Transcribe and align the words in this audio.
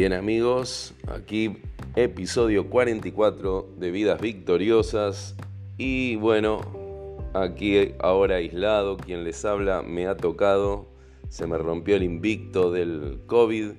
Bien 0.00 0.14
amigos, 0.14 0.94
aquí 1.08 1.58
episodio 1.94 2.70
44 2.70 3.68
de 3.76 3.90
Vidas 3.90 4.18
Victoriosas. 4.18 5.36
Y 5.76 6.16
bueno, 6.16 6.62
aquí 7.34 7.92
ahora 7.98 8.36
aislado, 8.36 8.96
quien 8.96 9.24
les 9.24 9.44
habla 9.44 9.82
me 9.82 10.06
ha 10.06 10.16
tocado, 10.16 10.86
se 11.28 11.46
me 11.46 11.58
rompió 11.58 11.96
el 11.96 12.02
invicto 12.02 12.72
del 12.72 13.20
COVID 13.26 13.72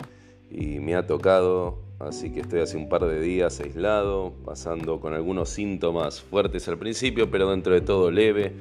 y 0.51 0.77
me 0.77 0.93
ha 0.93 1.07
tocado, 1.07 1.79
así 1.97 2.31
que 2.31 2.41
estoy 2.41 2.59
hace 2.59 2.77
un 2.77 2.87
par 2.87 3.07
de 3.07 3.19
días 3.19 3.59
aislado, 3.59 4.31
pasando 4.45 4.99
con 4.99 5.15
algunos 5.15 5.49
síntomas 5.49 6.21
fuertes 6.21 6.67
al 6.67 6.77
principio, 6.77 7.31
pero 7.31 7.49
dentro 7.49 7.73
de 7.73 7.81
todo 7.81 8.11
leve, 8.11 8.51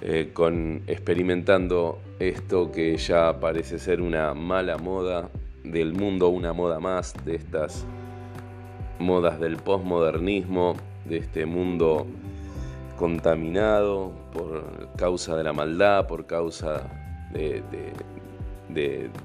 eh, 0.00 0.30
con 0.32 0.84
experimentando 0.86 1.98
esto 2.18 2.72
que 2.72 2.96
ya 2.96 3.40
parece 3.40 3.78
ser 3.78 4.00
una 4.00 4.32
mala 4.32 4.78
moda 4.78 5.30
del 5.72 5.92
mundo, 5.92 6.28
una 6.28 6.52
moda 6.52 6.80
más 6.80 7.14
de 7.24 7.34
estas 7.34 7.86
modas 8.98 9.38
del 9.40 9.56
posmodernismo, 9.56 10.74
de 11.04 11.18
este 11.18 11.46
mundo 11.46 12.06
contaminado 12.96 14.12
por 14.32 14.88
causa 14.96 15.36
de 15.36 15.44
la 15.44 15.52
maldad, 15.52 16.06
por 16.06 16.26
causa 16.26 16.82
de, 17.32 17.62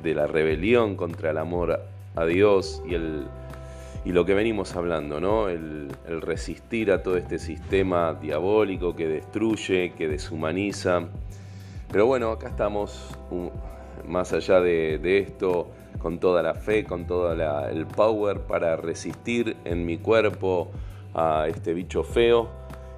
la 0.03 0.27
rebelión 0.27 0.95
contra 0.95 1.31
el 1.31 1.37
amor 1.37 1.79
a 2.15 2.25
Dios 2.25 2.83
y, 2.85 2.95
el, 2.95 3.25
y 4.03 4.11
lo 4.11 4.25
que 4.25 4.33
venimos 4.33 4.75
hablando, 4.75 5.21
¿no? 5.21 5.47
El 5.47 5.89
resistir 6.21 6.91
a 6.91 7.01
todo 7.01 7.17
este 7.17 7.39
sistema 7.39 8.13
diabólico 8.13 8.95
que 8.95 9.07
destruye, 9.07 9.93
que 9.97 10.07
deshumaniza. 10.07 11.03
Pero 11.91 12.05
bueno, 12.05 12.31
acá 12.31 12.49
estamos, 12.49 13.17
más 14.05 14.33
allá 14.33 14.59
de 14.59 15.19
esto, 15.19 15.71
con 16.01 16.19
toda 16.19 16.41
la 16.41 16.53
fe, 16.53 16.83
con 16.83 17.05
todo 17.05 17.31
el 17.69 17.85
power 17.85 18.41
para 18.41 18.75
resistir 18.75 19.57
en 19.65 19.85
mi 19.85 19.97
cuerpo 19.97 20.71
a 21.13 21.47
este 21.47 21.73
bicho 21.73 22.03
feo 22.03 22.49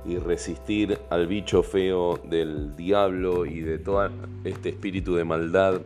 y 0.05 0.17
resistir 0.17 0.99
al 1.09 1.27
bicho 1.27 1.63
feo 1.63 2.17
del 2.17 2.75
diablo 2.75 3.45
y 3.45 3.61
de 3.61 3.79
todo 3.79 4.09
este 4.43 4.69
espíritu 4.69 5.15
de 5.15 5.23
maldad 5.23 5.81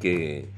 que, 0.00 0.48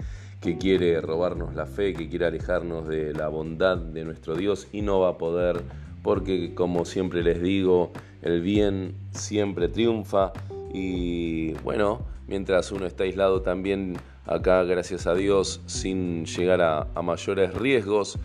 que 0.41 0.59
quiere 0.59 1.01
robarnos 1.01 1.55
la 1.55 1.67
fe, 1.67 1.95
que 1.95 2.09
quiere 2.09 2.27
alejarnos 2.27 2.89
de 2.89 3.13
la 3.13 3.29
bondad 3.29 3.77
de 3.77 4.05
nuestro 4.05 4.35
Dios 4.37 4.69
y 4.73 4.83
no 4.83 5.01
va 5.01 5.11
a 5.11 5.19
poder 5.19 5.63
porque 6.03 6.55
como 6.55 6.85
siempre 6.85 7.23
les 7.25 7.43
digo, 7.43 7.91
el 8.23 8.41
bien 8.41 8.95
siempre 9.11 9.69
triunfa 9.69 10.33
y 10.73 11.53
bueno, 11.65 12.01
mientras 12.29 12.71
uno 12.71 12.87
está 12.87 13.05
aislado 13.05 13.43
también 13.43 13.97
acá, 14.27 14.65
gracias 14.65 15.07
a 15.07 15.15
Dios, 15.15 15.61
sin 15.67 16.27
llegar 16.27 16.61
a, 16.61 17.03
mayores 17.03 17.55
riesgos, 17.55 18.19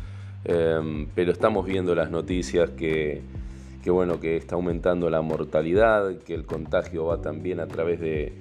em, 0.45 1.07
pero 1.13 1.31
estamos 1.31 1.65
viendo 1.65 1.93
las 1.95 2.09
noticias 2.09 2.71
que, 2.71 3.21
bueno, 3.85 4.19
que 4.19 4.37
está 4.37 4.55
aumentando 4.55 5.09
la 5.09 5.21
mortalidad, 5.21 6.17
que 6.19 6.33
el 6.33 6.45
contagio 6.45 7.05
va 7.05 7.21
también 7.21 7.59
a 7.59 7.67
través 7.67 7.99
de, 7.99 8.33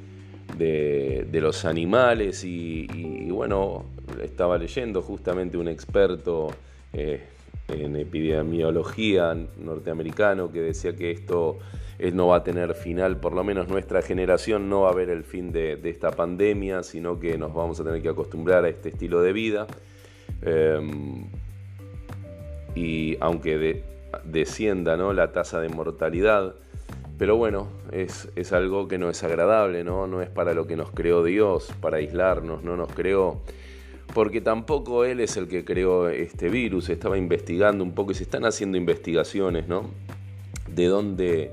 los 1.33 1.65
animales 1.65 2.45
y, 2.45 3.31
bueno, 3.31 3.85
estaba 4.23 4.59
leyendo 4.59 5.03
justamente 5.03 5.57
un 5.57 5.69
experto 5.69 6.49
eh, 6.93 7.27
en 7.73 7.97
epidemiología 7.97 9.37
norteamericano 9.59 10.53
que 10.53 10.61
decía 10.61 10.95
que 10.95 11.11
esto 11.11 11.59
no 12.13 12.29
va 12.29 12.37
a 12.37 12.45
tener 12.45 12.75
final, 12.75 13.19
por 13.19 13.35
lo 13.35 13.45
menos 13.45 13.69
nuestra 13.69 14.01
generación 14.03 14.69
no 14.71 14.83
va 14.83 14.91
a 14.91 14.95
ver 14.95 15.11
el 15.11 15.23
fin 15.23 15.53
de, 15.53 15.79
esta 15.85 16.11
pandemia, 16.11 16.83
sino 16.83 17.21
que 17.21 17.37
nos 17.37 17.53
vamos 17.53 17.79
a 17.81 17.85
tener 17.85 18.01
que 18.01 18.09
acostumbrar 18.09 18.65
a 18.65 18.69
este 18.69 18.89
estilo 18.89 19.21
de 19.21 19.33
vida. 19.33 19.67
Em, 20.43 21.27
y 22.75 23.17
aunque 23.21 23.83
descienda 24.25 24.97
la 24.97 25.33
tasa 25.33 25.61
de 25.61 25.69
mortalidad, 25.69 26.55
pero 27.19 27.37
bueno, 27.37 27.69
es, 27.93 28.31
es, 28.35 28.53
algo 28.53 28.89
que 28.89 28.97
no 28.97 29.11
es 29.11 29.23
agradable, 29.23 29.85
¿no? 29.85 30.07
no 30.07 30.23
es 30.23 30.31
para 30.31 30.55
lo 30.55 30.67
que 30.67 30.77
nos 30.77 30.91
creó 30.91 31.23
Dios, 31.23 31.71
para 31.81 31.99
aislarnos, 31.99 32.63
no 32.65 32.77
nos 32.77 32.91
creó 32.93 33.43
porque 34.15 34.41
tampoco 34.41 35.05
él 35.05 35.21
es 35.21 35.37
el 35.37 35.49
que 35.49 35.65
creó 35.65 36.09
este 36.09 36.49
virus, 36.49 36.89
estaba 36.89 37.17
investigando 37.17 37.85
un 37.85 37.93
poco 37.93 38.13
y 38.13 38.15
se 38.15 38.25
están 38.25 38.45
haciendo 38.45 38.77
investigaciones, 38.77 39.69
¿no? 39.69 39.91
De 40.69 40.87
dónde, 40.87 41.53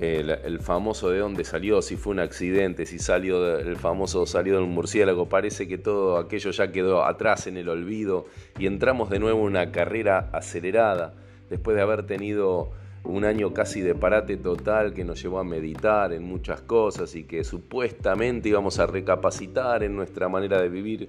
el, 0.00 0.60
famoso 0.60 1.10
de 1.10 1.18
dónde 1.18 1.44
salió, 1.44 1.82
si 1.82 1.96
fue 1.96 2.12
un 2.12 2.20
accidente, 2.20 2.86
si 2.86 2.98
salió, 2.98 3.58
el 3.58 3.76
famoso 3.76 4.26
salió 4.26 4.56
de 4.56 4.62
un 4.62 4.70
murciélago, 4.70 5.28
parece 5.28 5.68
que 5.68 5.78
todo 5.78 6.18
aquello 6.18 6.50
ya 6.50 6.72
quedó 6.72 7.04
atrás 7.04 7.46
en 7.46 7.56
el 7.56 7.68
olvido 7.68 8.26
y 8.58 8.66
entramos 8.66 9.10
de 9.10 9.18
nuevo 9.18 9.40
en 9.40 9.46
una 9.46 9.72
carrera 9.72 10.30
acelerada, 10.32 11.14
después 11.50 11.76
de 11.76 11.82
haber 11.82 12.06
tenido 12.06 12.70
un 13.04 13.24
año 13.24 13.54
casi 13.54 13.82
de 13.82 13.94
parate 13.94 14.36
total 14.36 14.92
que 14.92 15.04
nos 15.04 15.22
llevó 15.22 15.38
a 15.38 15.44
meditar 15.44 16.12
en 16.12 16.24
muchas 16.24 16.60
cosas 16.60 17.14
y 17.14 17.24
que 17.24 17.44
supuestamente 17.44 18.48
íbamos 18.48 18.78
a 18.80 18.86
recapacitar 18.86 19.82
en 19.84 19.94
nuestra 19.94 20.28
manera 20.28 20.60
de 20.60 20.68
vivir 20.68 21.08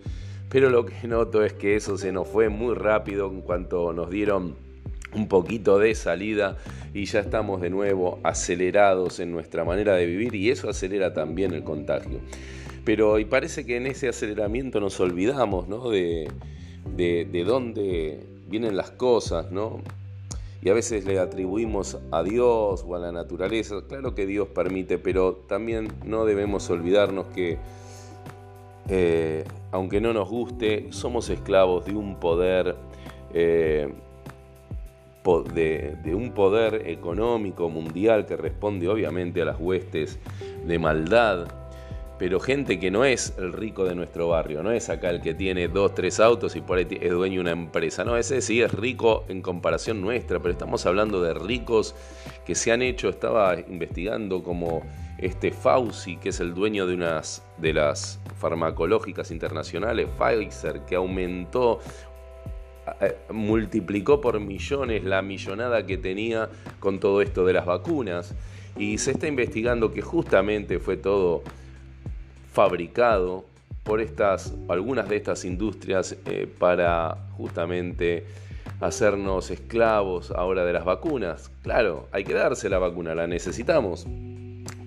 pero 0.49 0.69
lo 0.69 0.85
que 0.85 1.07
noto 1.07 1.43
es 1.43 1.53
que 1.53 1.75
eso 1.75 1.97
se 1.97 2.11
nos 2.11 2.27
fue 2.27 2.49
muy 2.49 2.75
rápido 2.75 3.29
en 3.29 3.41
cuanto 3.41 3.93
nos 3.93 4.09
dieron 4.09 4.55
un 5.13 5.27
poquito 5.27 5.79
de 5.79 5.95
salida 5.95 6.57
y 6.93 7.05
ya 7.05 7.19
estamos 7.19 7.61
de 7.61 7.69
nuevo 7.69 8.19
acelerados 8.23 9.19
en 9.19 9.31
nuestra 9.31 9.63
manera 9.63 9.95
de 9.95 10.05
vivir 10.05 10.35
y 10.35 10.49
eso 10.49 10.69
acelera 10.69 11.13
también 11.13 11.53
el 11.53 11.63
contagio. 11.63 12.19
Pero 12.85 13.19
y 13.19 13.25
parece 13.25 13.65
que 13.65 13.77
en 13.77 13.87
ese 13.87 14.07
aceleramiento 14.07 14.79
nos 14.79 14.99
olvidamos 14.99 15.67
¿no? 15.67 15.89
de, 15.89 16.29
de, 16.95 17.43
dónde 17.45 18.25
vienen 18.47 18.77
las 18.77 18.91
cosas, 18.91 19.51
¿no? 19.51 19.81
Y 20.61 20.69
a 20.69 20.73
veces 20.73 21.05
le 21.05 21.19
atribuimos 21.19 21.97
a 22.11 22.23
Dios 22.23 22.83
o 22.87 22.95
a 22.95 22.99
la 22.99 23.11
naturaleza. 23.11 23.75
Claro 23.87 24.15
que 24.15 24.25
Dios 24.25 24.47
permite, 24.47 24.97
pero 24.97 25.35
también 25.47 25.89
no 26.03 26.25
debemos 26.25 26.69
olvidarnos 26.69 27.27
que 27.27 27.57
eh, 28.89 29.43
aunque 29.71 29.99
no 29.99 30.13
nos 30.13 30.29
guste, 30.29 30.87
somos 30.91 31.29
esclavos 31.29 31.85
de 31.85 31.95
un 31.95 32.19
poder, 32.19 32.75
eh, 33.33 33.91
de, 35.53 36.15
un 36.15 36.31
poder 36.31 36.87
económico 36.87 37.69
mundial 37.69 38.25
que 38.25 38.37
responde 38.37 38.87
obviamente 38.87 39.41
a 39.41 39.45
las 39.45 39.59
huestes 39.59 40.19
de 40.65 40.79
maldad. 40.79 41.47
Pero 42.17 42.39
gente 42.39 42.79
que 42.79 42.89
no 42.89 43.05
es 43.05 43.35
el 43.37 43.53
rico 43.53 43.85
de 43.85 43.93
nuestro 43.93 44.29
barrio, 44.29 44.63
no 44.63 44.71
es 44.71 44.89
acá 44.89 45.11
el 45.11 45.21
que 45.21 45.35
tiene 45.35 45.67
dos, 45.67 45.93
tres 45.93 46.19
autos 46.19 46.55
y 46.55 46.61
por 46.61 46.79
ahí 46.79 46.87
es 46.99 47.11
dueño 47.11 47.35
de 47.35 47.41
una 47.41 47.51
empresa. 47.51 48.03
No, 48.03 48.17
ese 48.17 48.41
sí 48.41 48.59
es 48.59 48.73
rico 48.73 49.25
en 49.27 49.43
comparación 49.43 50.01
nuestra, 50.01 50.39
pero 50.39 50.53
estamos 50.53 50.87
hablando 50.87 51.21
de 51.21 51.35
ricos 51.35 51.93
que 52.43 52.55
se 52.55 52.71
han 52.71 52.81
hecho, 52.81 53.09
estaba 53.09 53.59
investigando 53.59 54.41
como 54.41 54.81
este 55.17 55.51
Fauci, 55.51 56.17
que 56.17 56.29
es 56.29 56.39
el 56.39 56.53
dueño 56.53 56.85
de 56.85 56.93
unas 56.93 57.43
de 57.57 57.73
las 57.73 58.19
farmacológicas 58.37 59.31
internacionales, 59.31 60.07
Pfizer, 60.17 60.81
que 60.81 60.95
aumentó 60.95 61.79
eh, 63.01 63.17
multiplicó 63.31 64.21
por 64.21 64.39
millones 64.39 65.03
la 65.03 65.21
millonada 65.21 65.85
que 65.85 65.97
tenía 65.97 66.49
con 66.79 66.99
todo 66.99 67.21
esto 67.21 67.45
de 67.45 67.53
las 67.53 67.65
vacunas 67.65 68.33
y 68.77 68.97
se 68.97 69.11
está 69.11 69.27
investigando 69.27 69.91
que 69.91 70.01
justamente 70.01 70.79
fue 70.79 70.95
todo 70.95 71.43
fabricado 72.53 73.45
por 73.83 73.99
estas 73.99 74.53
algunas 74.69 75.09
de 75.09 75.17
estas 75.17 75.43
industrias 75.45 76.15
eh, 76.25 76.47
para 76.59 77.17
justamente 77.35 78.25
hacernos 78.79 79.49
esclavos 79.49 80.31
ahora 80.31 80.63
de 80.63 80.73
las 80.73 80.85
vacunas. 80.85 81.51
Claro, 81.63 82.07
hay 82.11 82.23
que 82.23 82.33
darse 82.33 82.69
la 82.69 82.79
vacuna, 82.79 83.15
la 83.15 83.27
necesitamos. 83.27 84.05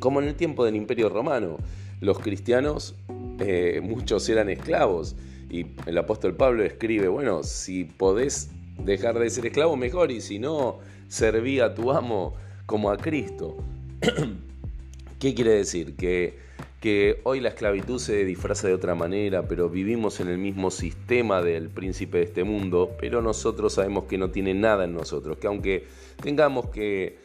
Como 0.00 0.20
en 0.20 0.28
el 0.28 0.34
tiempo 0.34 0.64
del 0.64 0.76
Imperio 0.76 1.10
Romano, 1.10 1.58
los 2.00 2.18
cristianos, 2.18 2.96
eh, 3.38 3.80
muchos 3.82 4.28
eran 4.30 4.48
esclavos. 4.48 5.14
Y 5.50 5.66
el 5.86 5.98
apóstol 5.98 6.34
Pablo 6.34 6.64
escribe, 6.64 7.08
bueno, 7.08 7.42
si 7.42 7.84
podés 7.84 8.50
dejar 8.78 9.18
de 9.18 9.28
ser 9.28 9.46
esclavo, 9.46 9.76
mejor, 9.76 10.10
y 10.10 10.22
si 10.22 10.38
no, 10.38 10.78
serví 11.08 11.60
a 11.60 11.74
tu 11.74 11.92
amo 11.92 12.34
como 12.64 12.90
a 12.90 12.96
Cristo. 12.96 13.58
¿Qué 15.18 15.34
quiere 15.34 15.50
decir? 15.50 15.96
Que, 15.96 16.38
que 16.80 17.20
hoy 17.24 17.40
la 17.40 17.50
esclavitud 17.50 17.98
se 17.98 18.24
disfraza 18.24 18.68
de 18.68 18.74
otra 18.74 18.94
manera, 18.94 19.46
pero 19.48 19.68
vivimos 19.68 20.20
en 20.20 20.28
el 20.28 20.38
mismo 20.38 20.70
sistema 20.70 21.42
del 21.42 21.68
príncipe 21.68 22.18
de 22.18 22.24
este 22.24 22.44
mundo, 22.44 22.96
pero 22.98 23.20
nosotros 23.20 23.74
sabemos 23.74 24.04
que 24.04 24.16
no 24.16 24.30
tiene 24.30 24.54
nada 24.54 24.84
en 24.84 24.94
nosotros, 24.94 25.36
que 25.36 25.46
aunque 25.46 25.84
tengamos 26.22 26.70
que 26.70 27.18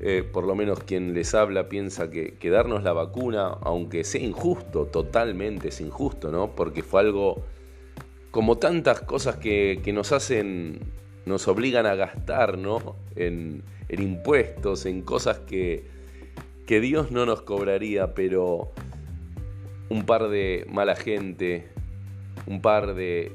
eh, 0.00 0.22
por 0.22 0.44
lo 0.44 0.54
menos 0.54 0.84
quien 0.84 1.12
les 1.12 1.34
habla 1.34 1.68
piensa 1.68 2.10
que, 2.10 2.36
darnos 2.50 2.84
la 2.84 2.92
vacuna, 2.92 3.48
aunque 3.62 4.04
sea 4.04 4.22
injusto, 4.22 4.86
totalmente 4.86 5.68
es 5.68 5.80
injusto, 5.80 6.30
¿no? 6.30 6.54
Porque 6.54 6.82
fue 6.82 7.00
algo 7.00 7.42
como 8.30 8.58
tantas 8.58 9.00
cosas 9.00 9.36
que, 9.36 9.80
nos 9.92 10.12
hacen, 10.12 10.78
nos 11.26 11.48
obligan 11.48 11.86
a 11.86 11.96
gastar, 11.96 12.58
¿no? 12.58 12.96
En, 13.16 13.64
impuestos, 13.88 14.86
en 14.86 15.02
cosas 15.02 15.40
que, 15.40 15.84
que 16.66 16.80
Dios 16.80 17.10
no 17.10 17.26
nos 17.26 17.42
cobraría, 17.42 18.14
pero 18.14 18.70
un 19.88 20.04
par 20.04 20.28
de 20.28 20.64
mala 20.70 20.94
gente, 20.94 21.66
un 22.46 22.60
par 22.60 22.94
de 22.94 23.32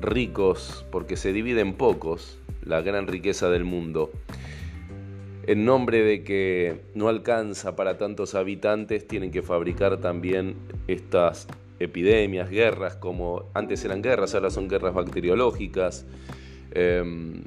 ricos 0.00 0.84
porque 0.90 1.16
se 1.16 1.32
divide 1.32 1.60
en 1.60 1.74
pocos 1.74 2.38
la 2.62 2.80
gran 2.80 3.06
riqueza 3.06 3.50
del 3.50 3.64
mundo. 3.64 4.10
En 5.46 5.64
nombre 5.64 6.02
de 6.02 6.22
que 6.22 6.80
no 6.94 7.08
alcanza 7.08 7.74
para 7.76 7.96
tantos 7.96 8.34
habitantes, 8.34 9.06
tienen 9.06 9.30
que 9.30 9.42
fabricar 9.42 9.98
también 9.98 10.56
estas 10.86 11.48
epidemias, 11.78 12.50
guerras, 12.50 12.96
como 12.96 13.44
antes 13.54 13.84
eran 13.84 14.02
guerras, 14.02 14.34
ahora 14.34 14.50
son 14.50 14.68
guerras 14.68 14.94
bacteriológicas, 14.94 16.04
em, 16.72 17.42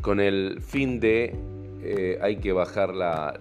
con 0.00 0.20
el 0.20 0.60
fin 0.62 1.00
de 1.00 1.34
eh, 1.82 2.18
hay 2.22 2.36
que 2.36 2.52
bajar 2.52 2.94
la, 2.94 3.40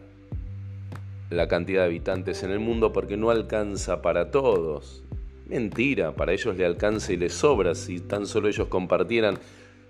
la 1.29 1.47
cantidad 1.47 1.81
de 1.81 1.88
habitantes 1.88 2.44
en 2.44 2.51
el 2.51 2.59
mundo 2.59 2.91
porque 2.91 3.15
no 3.15 3.29
alcanza 3.29 4.01
para 4.01 4.31
todos. 4.31 5.03
Mentira, 5.47 6.13
para 6.15 6.33
ellos 6.33 6.57
le 6.57 6.65
alcanza 6.65 7.13
y 7.13 7.17
les 7.17 7.33
sobra 7.33 7.73
si 7.73 8.00
tan 8.00 8.25
solo 8.25 8.50
ellos 8.50 8.67
compartieran. 8.67 9.38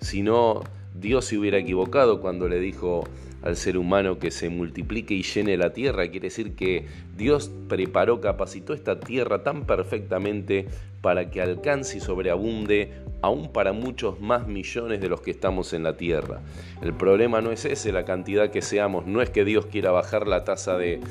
Si 0.01 0.21
no, 0.21 0.61
Dios 0.93 1.25
se 1.25 1.37
hubiera 1.37 1.57
equivocado 1.57 2.21
cuando 2.21 2.47
le 2.47 2.59
dijo 2.59 3.03
al 3.41 3.57
ser 3.57 3.77
humano 3.77 4.19
que 4.19 4.31
se 4.31 4.49
multiplique 4.49 5.13
y 5.13 5.23
llene 5.23 5.57
la 5.57 5.73
tierra. 5.73 6.07
Quiere 6.07 6.27
decir 6.27 6.55
que 6.55 6.87
Dios 7.17 7.51
preparó, 7.67 8.21
capacitó 8.21 8.73
esta 8.73 8.99
tierra 8.99 9.43
tan 9.43 9.65
perfectamente 9.65 10.67
para 11.01 11.29
que 11.29 11.41
alcance 11.41 11.97
y 11.97 11.99
sobreabunde 11.99 12.93
aún 13.21 13.51
para 13.51 13.73
muchos 13.73 14.21
más 14.21 14.47
millones 14.47 15.01
de 15.01 15.09
los 15.09 15.19
que 15.19 15.31
estamos 15.31 15.73
en 15.73 15.83
la 15.83 15.97
tierra. 15.97 16.41
El 16.81 16.93
problema 16.93 17.41
no 17.41 17.51
es 17.51 17.65
ese, 17.65 17.91
la 17.91 18.05
cantidad 18.05 18.49
que 18.49 18.61
seamos, 18.61 19.05
no 19.05 19.21
es 19.21 19.29
que 19.29 19.43
Dios 19.43 19.65
quiera 19.65 19.91
bajar 19.91 20.27
la 20.27 20.45
tasa 20.45 20.77
de, 20.77 21.01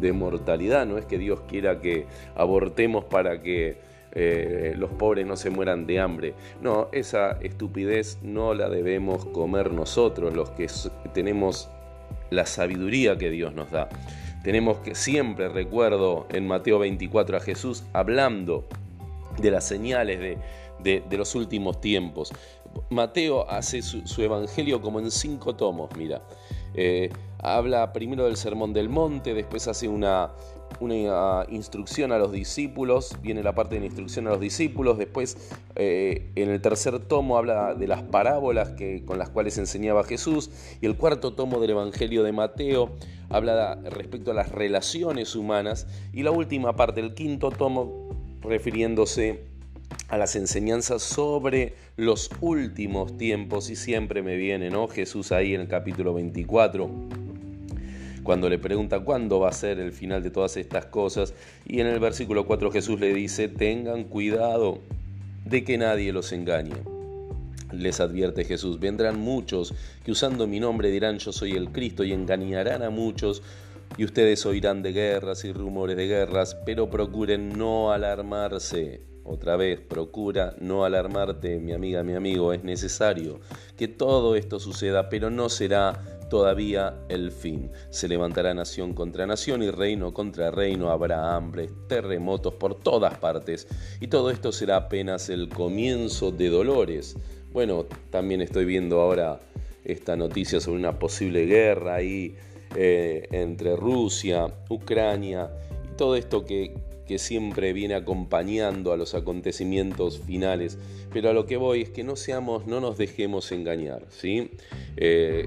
de 0.00 0.12
mortalidad, 0.12 0.86
no 0.86 0.96
es 0.96 1.04
que 1.04 1.18
Dios 1.18 1.40
quiera 1.48 1.80
que 1.80 2.06
abortemos 2.34 3.04
para 3.04 3.42
que 3.42 3.76
eh, 4.14 4.74
los 4.76 4.90
pobres 4.90 5.26
no 5.26 5.36
se 5.36 5.50
mueran 5.50 5.86
de 5.86 6.00
hambre. 6.00 6.34
No, 6.60 6.88
esa 6.92 7.32
estupidez 7.40 8.18
no 8.22 8.54
la 8.54 8.68
debemos 8.68 9.24
comer 9.26 9.72
nosotros, 9.72 10.34
los 10.34 10.50
que 10.50 10.68
tenemos 11.14 11.70
la 12.30 12.46
sabiduría 12.46 13.16
que 13.16 13.30
Dios 13.30 13.54
nos 13.54 13.70
da. 13.70 13.88
Tenemos 14.42 14.78
que 14.78 14.94
siempre, 14.94 15.48
recuerdo 15.48 16.26
en 16.30 16.46
Mateo 16.46 16.78
24 16.78 17.36
a 17.36 17.40
Jesús 17.40 17.84
hablando 17.92 18.66
de 19.40 19.50
las 19.50 19.64
señales 19.64 20.38
de, 20.82 21.16
los 21.16 21.34
últimos 21.34 21.80
tiempos. 21.80 22.32
Mateo 22.90 23.48
hace 23.48 23.82
su, 23.82 24.22
evangelio 24.22 24.80
como 24.82 24.98
en 24.98 25.10
cinco 25.10 25.54
tomos, 25.54 25.90
mira. 25.96 26.22
Eh, 26.74 27.10
habla 27.38 27.92
primero 27.92 28.24
del 28.24 28.36
Sermón 28.36 28.72
del 28.72 28.88
Monte, 28.88 29.34
después 29.34 29.68
hace 29.68 29.88
una, 29.88 30.30
una 30.82 31.46
instrucción 31.48 32.10
a 32.10 32.18
los 32.18 32.32
discípulos, 32.32 33.16
viene 33.22 33.42
la 33.42 33.54
parte 33.54 33.76
de 33.76 33.80
la 33.80 33.86
instrucción 33.86 34.26
a 34.26 34.30
los 34.30 34.40
discípulos, 34.40 34.98
después 34.98 35.36
eh, 35.76 36.32
en 36.34 36.50
el 36.50 36.60
tercer 36.60 36.98
tomo 36.98 37.38
habla 37.38 37.74
de 37.74 37.86
las 37.86 38.02
parábolas 38.02 38.70
que, 38.70 39.04
con 39.04 39.18
las 39.18 39.30
cuales 39.30 39.58
enseñaba 39.58 40.02
Jesús, 40.02 40.50
y 40.80 40.86
el 40.86 40.96
cuarto 40.96 41.34
tomo 41.34 41.60
del 41.60 41.70
Evangelio 41.70 42.24
de 42.24 42.32
Mateo 42.32 42.96
habla 43.30 43.76
respecto 43.76 44.32
a 44.32 44.34
las 44.34 44.50
relaciones 44.50 45.36
humanas, 45.36 45.86
y 46.12 46.24
la 46.24 46.32
última 46.32 46.74
parte, 46.74 47.00
el 47.00 47.14
quinto 47.14 47.50
tomo, 47.50 48.10
refiriéndose 48.40 49.44
a 50.08 50.18
las 50.18 50.34
enseñanzas 50.34 51.02
sobre 51.02 51.74
los 51.96 52.28
últimos 52.40 53.16
tiempos, 53.16 53.70
y 53.70 53.76
siempre 53.76 54.22
me 54.22 54.36
viene, 54.36 54.68
¿no? 54.70 54.88
Jesús 54.88 55.30
ahí 55.30 55.54
en 55.54 55.60
el 55.60 55.68
capítulo 55.68 56.12
24 56.12 57.21
cuando 58.22 58.48
le 58.48 58.58
pregunta 58.58 59.00
cuándo 59.00 59.40
va 59.40 59.48
a 59.48 59.52
ser 59.52 59.78
el 59.78 59.92
final 59.92 60.22
de 60.22 60.30
todas 60.30 60.56
estas 60.56 60.86
cosas. 60.86 61.34
Y 61.66 61.80
en 61.80 61.86
el 61.86 62.00
versículo 62.00 62.46
4 62.46 62.70
Jesús 62.70 63.00
le 63.00 63.12
dice, 63.12 63.48
tengan 63.48 64.04
cuidado 64.04 64.78
de 65.44 65.64
que 65.64 65.78
nadie 65.78 66.12
los 66.12 66.32
engañe. 66.32 66.76
Les 67.72 68.00
advierte 68.00 68.44
Jesús, 68.44 68.78
vendrán 68.78 69.18
muchos 69.18 69.74
que 70.04 70.12
usando 70.12 70.46
mi 70.46 70.60
nombre 70.60 70.90
dirán 70.90 71.18
yo 71.18 71.32
soy 71.32 71.52
el 71.52 71.70
Cristo 71.70 72.04
y 72.04 72.12
engañarán 72.12 72.82
a 72.82 72.90
muchos 72.90 73.42
y 73.96 74.04
ustedes 74.04 74.44
oirán 74.46 74.82
de 74.82 74.92
guerras 74.92 75.44
y 75.44 75.52
rumores 75.52 75.96
de 75.96 76.06
guerras, 76.06 76.56
pero 76.66 76.88
procuren 76.90 77.50
no 77.58 77.92
alarmarse. 77.92 79.02
Otra 79.24 79.56
vez, 79.56 79.80
procura 79.80 80.56
no 80.60 80.84
alarmarte, 80.84 81.60
mi 81.60 81.72
amiga, 81.72 82.02
mi 82.02 82.14
amigo. 82.14 82.52
Es 82.52 82.64
necesario 82.64 83.40
que 83.76 83.86
todo 83.86 84.34
esto 84.34 84.58
suceda, 84.58 85.08
pero 85.08 85.30
no 85.30 85.48
será 85.48 86.11
todavía 86.32 86.94
el 87.10 87.30
fin. 87.30 87.70
Se 87.90 88.08
levantará 88.08 88.54
nación 88.54 88.94
contra 88.94 89.26
nación 89.26 89.62
y 89.62 89.70
reino 89.70 90.14
contra 90.14 90.50
reino, 90.50 90.88
habrá 90.88 91.36
hambre, 91.36 91.68
terremotos 91.88 92.54
por 92.54 92.74
todas 92.74 93.18
partes, 93.18 93.68
y 94.00 94.06
todo 94.06 94.30
esto 94.30 94.50
será 94.50 94.76
apenas 94.76 95.28
el 95.28 95.50
comienzo 95.50 96.32
de 96.32 96.48
dolores. 96.48 97.18
Bueno, 97.52 97.84
también 98.08 98.40
estoy 98.40 98.64
viendo 98.64 99.02
ahora 99.02 99.42
esta 99.84 100.16
noticia 100.16 100.58
sobre 100.58 100.78
una 100.78 100.98
posible 100.98 101.44
guerra 101.44 101.96
ahí 101.96 102.34
eh, 102.76 103.28
entre 103.32 103.76
Rusia, 103.76 104.46
Ucrania, 104.70 105.50
y 105.84 105.96
todo 105.98 106.16
esto 106.16 106.46
que, 106.46 106.72
que 107.06 107.18
siempre 107.18 107.74
viene 107.74 107.94
acompañando 107.94 108.94
a 108.94 108.96
los 108.96 109.14
acontecimientos 109.14 110.18
finales. 110.18 110.78
Pero 111.12 111.28
a 111.28 111.34
lo 111.34 111.44
que 111.44 111.58
voy 111.58 111.82
es 111.82 111.90
que 111.90 112.04
no 112.04 112.16
seamos, 112.16 112.66
no 112.66 112.80
nos 112.80 112.96
dejemos 112.96 113.52
engañar, 113.52 114.06
¿sí? 114.08 114.52
Eh, 114.96 115.46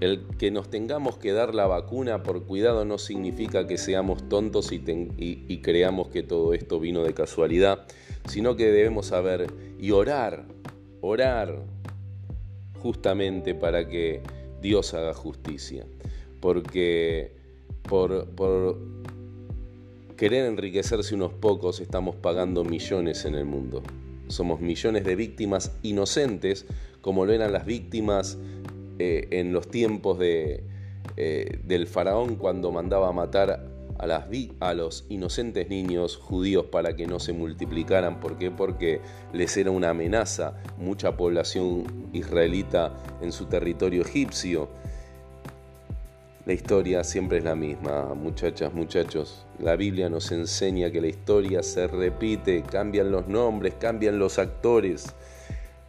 el 0.00 0.26
que 0.38 0.50
nos 0.50 0.68
tengamos 0.68 1.16
que 1.16 1.32
dar 1.32 1.54
la 1.54 1.66
vacuna 1.66 2.22
por 2.22 2.44
cuidado 2.44 2.84
no 2.84 2.98
significa 2.98 3.66
que 3.66 3.78
seamos 3.78 4.28
tontos 4.28 4.70
y, 4.72 5.58
creamos 5.62 6.08
que 6.08 6.22
todo 6.22 6.52
esto 6.52 6.78
vino 6.78 7.02
de 7.02 7.14
casualidad, 7.14 7.86
sino 8.28 8.56
que 8.56 8.66
debemos 8.66 9.06
saber 9.06 9.46
y 9.78 9.92
orar, 9.92 10.46
orar 11.00 11.62
justamente 12.80 13.54
para 13.54 13.88
que 13.88 14.22
Dios 14.60 14.92
haga 14.94 15.14
justicia. 15.14 15.86
Porque 16.40 17.32
por, 17.82 18.78
querer 20.16 20.46
enriquecerse 20.46 21.14
unos 21.14 21.32
pocos 21.32 21.80
estamos 21.80 22.16
pagando 22.16 22.64
millones 22.64 23.24
en 23.24 23.34
el 23.34 23.46
mundo. 23.46 23.82
Somos 24.28 24.60
millones 24.60 25.04
de 25.04 25.16
víctimas 25.16 25.72
inocentes, 25.82 26.66
como 27.00 27.24
lo 27.24 27.32
eran 27.32 27.52
las 27.52 27.64
víctimas 27.64 28.36
eh, 28.98 29.28
en 29.30 29.52
los 29.52 29.68
tiempos 29.68 30.18
de, 30.18 30.64
eh, 31.16 31.60
del 31.64 31.86
faraón 31.86 32.36
cuando 32.36 32.72
mandaba 32.72 33.12
matar 33.12 33.66
a, 33.98 34.06
las, 34.06 34.24
a 34.60 34.74
los 34.74 35.04
inocentes 35.08 35.68
niños 35.68 36.16
judíos 36.16 36.66
para 36.66 36.96
que 36.96 37.06
no 37.06 37.18
se 37.20 37.32
multiplicaran. 37.32 38.20
¿Por 38.20 38.36
qué? 38.36 38.50
Porque 38.50 39.00
les 39.32 39.56
era 39.56 39.70
una 39.70 39.90
amenaza 39.90 40.54
mucha 40.78 41.16
población 41.16 41.84
israelita 42.12 42.94
en 43.22 43.32
su 43.32 43.46
territorio 43.46 44.02
egipcio. 44.02 44.68
La 46.44 46.52
historia 46.52 47.02
siempre 47.02 47.38
es 47.38 47.44
la 47.44 47.56
misma, 47.56 48.14
muchachas, 48.14 48.72
muchachos. 48.72 49.44
La 49.58 49.74
Biblia 49.74 50.08
nos 50.08 50.30
enseña 50.30 50.90
que 50.90 51.00
la 51.00 51.08
historia 51.08 51.62
se 51.62 51.86
repite, 51.88 52.62
cambian 52.62 53.10
los 53.10 53.26
nombres, 53.26 53.74
cambian 53.80 54.18
los 54.18 54.38
actores 54.38 55.14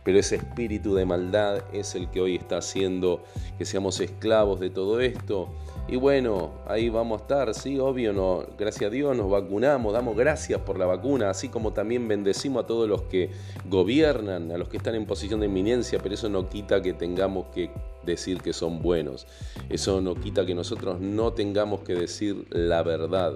pero 0.07 0.19
ese 0.19 0.37
espíritu 0.37 0.95
de 0.95 1.03
maldad 1.03 1.65
es 1.73 1.93
el 1.93 2.09
que 2.09 2.21
hoy 2.21 2.37
está 2.37 2.59
haciendo 2.59 3.25
que 3.57 3.65
seamos 3.65 3.99
esclavos 3.99 4.57
de 4.57 4.69
todo 4.69 5.01
esto. 5.01 5.49
Y 5.89 5.97
bueno, 5.97 6.51
ahí 6.65 6.87
vamos 6.87 7.19
a 7.19 7.21
estar, 7.23 7.53
sí, 7.53 7.77
obvio, 7.77 8.13
no, 8.13 8.45
gracias 8.57 8.87
a 8.87 8.89
Dios 8.89 9.17
nos 9.17 9.29
vacunamos, 9.29 9.91
damos 9.91 10.15
gracias 10.15 10.61
por 10.61 10.79
la 10.79 10.85
vacuna, 10.85 11.29
así 11.29 11.49
como 11.49 11.73
también 11.73 12.07
bendecimos 12.07 12.63
a 12.63 12.67
todos 12.67 12.87
los 12.87 13.01
que 13.01 13.31
gobiernan, 13.69 14.49
a 14.53 14.57
los 14.57 14.69
que 14.69 14.77
están 14.77 14.95
en 14.95 15.05
posición 15.05 15.41
de 15.41 15.47
eminencia, 15.47 15.99
pero 16.01 16.15
eso 16.15 16.29
no 16.29 16.47
quita 16.47 16.81
que 16.81 16.93
tengamos 16.93 17.47
que 17.47 17.69
decir 18.05 18.39
que 18.41 18.53
son 18.53 18.81
buenos, 18.81 19.27
eso 19.67 19.99
no 19.99 20.15
quita 20.15 20.45
que 20.45 20.55
nosotros 20.55 21.01
no 21.01 21.33
tengamos 21.33 21.81
que 21.81 21.95
decir 21.95 22.47
la 22.51 22.81
verdad. 22.81 23.33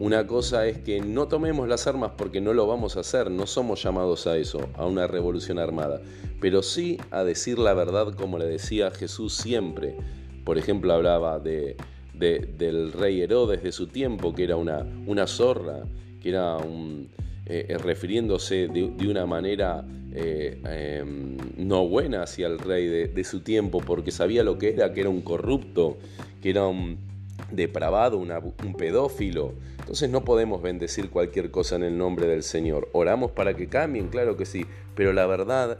Una 0.00 0.26
cosa 0.26 0.66
es 0.66 0.78
que 0.78 1.02
no 1.02 1.28
tomemos 1.28 1.68
las 1.68 1.86
armas 1.86 2.12
porque 2.16 2.40
no 2.40 2.54
lo 2.54 2.66
vamos 2.66 2.96
a 2.96 3.00
hacer, 3.00 3.30
no 3.30 3.46
somos 3.46 3.82
llamados 3.82 4.26
a 4.26 4.38
eso, 4.38 4.66
a 4.72 4.86
una 4.86 5.06
revolución 5.06 5.58
armada, 5.58 6.00
pero 6.40 6.62
sí 6.62 6.96
a 7.10 7.22
decir 7.22 7.58
la 7.58 7.74
verdad 7.74 8.14
como 8.14 8.38
le 8.38 8.46
decía 8.46 8.90
Jesús 8.92 9.34
siempre. 9.34 9.94
Por 10.42 10.56
ejemplo, 10.56 10.94
hablaba 10.94 11.38
de, 11.38 11.76
del 12.14 12.92
rey 12.92 13.20
Herodes 13.20 13.62
de 13.62 13.72
su 13.72 13.88
tiempo, 13.88 14.34
que 14.34 14.44
era 14.44 14.56
una, 14.56 14.86
una 15.06 15.26
zorra, 15.26 15.82
que 16.22 16.30
era 16.30 16.56
un, 16.56 17.10
eh, 17.44 17.66
eh, 17.68 17.76
refiriéndose 17.76 18.68
de, 18.68 19.06
una 19.06 19.26
manera 19.26 19.84
eh, 20.14 20.98
em, 21.02 21.36
no 21.58 21.86
buena 21.86 22.22
hacia 22.22 22.46
el 22.46 22.58
rey 22.58 22.86
de, 22.86 23.08
de 23.08 23.24
su 23.24 23.40
tiempo, 23.40 23.80
porque 23.80 24.12
sabía 24.12 24.44
lo 24.44 24.56
que 24.56 24.70
era, 24.70 24.94
que 24.94 25.02
era 25.02 25.10
un 25.10 25.20
corrupto, 25.20 25.98
que 26.40 26.48
era 26.48 26.66
un 26.66 27.09
depravado, 27.50 28.18
un 28.18 28.74
pedófilo. 28.76 29.54
Entonces 29.78 30.10
no 30.10 30.24
podemos 30.24 30.62
bendecir 30.62 31.10
cualquier 31.10 31.50
cosa 31.50 31.76
en 31.76 31.82
el 31.82 31.98
nombre 31.98 32.26
del 32.26 32.42
Señor. 32.42 32.88
Oramos 32.92 33.32
para 33.32 33.54
que 33.54 33.68
cambien, 33.68 34.08
claro 34.08 34.36
que 34.36 34.46
sí, 34.46 34.66
pero 34.94 35.12
la 35.12 35.26
verdad 35.26 35.76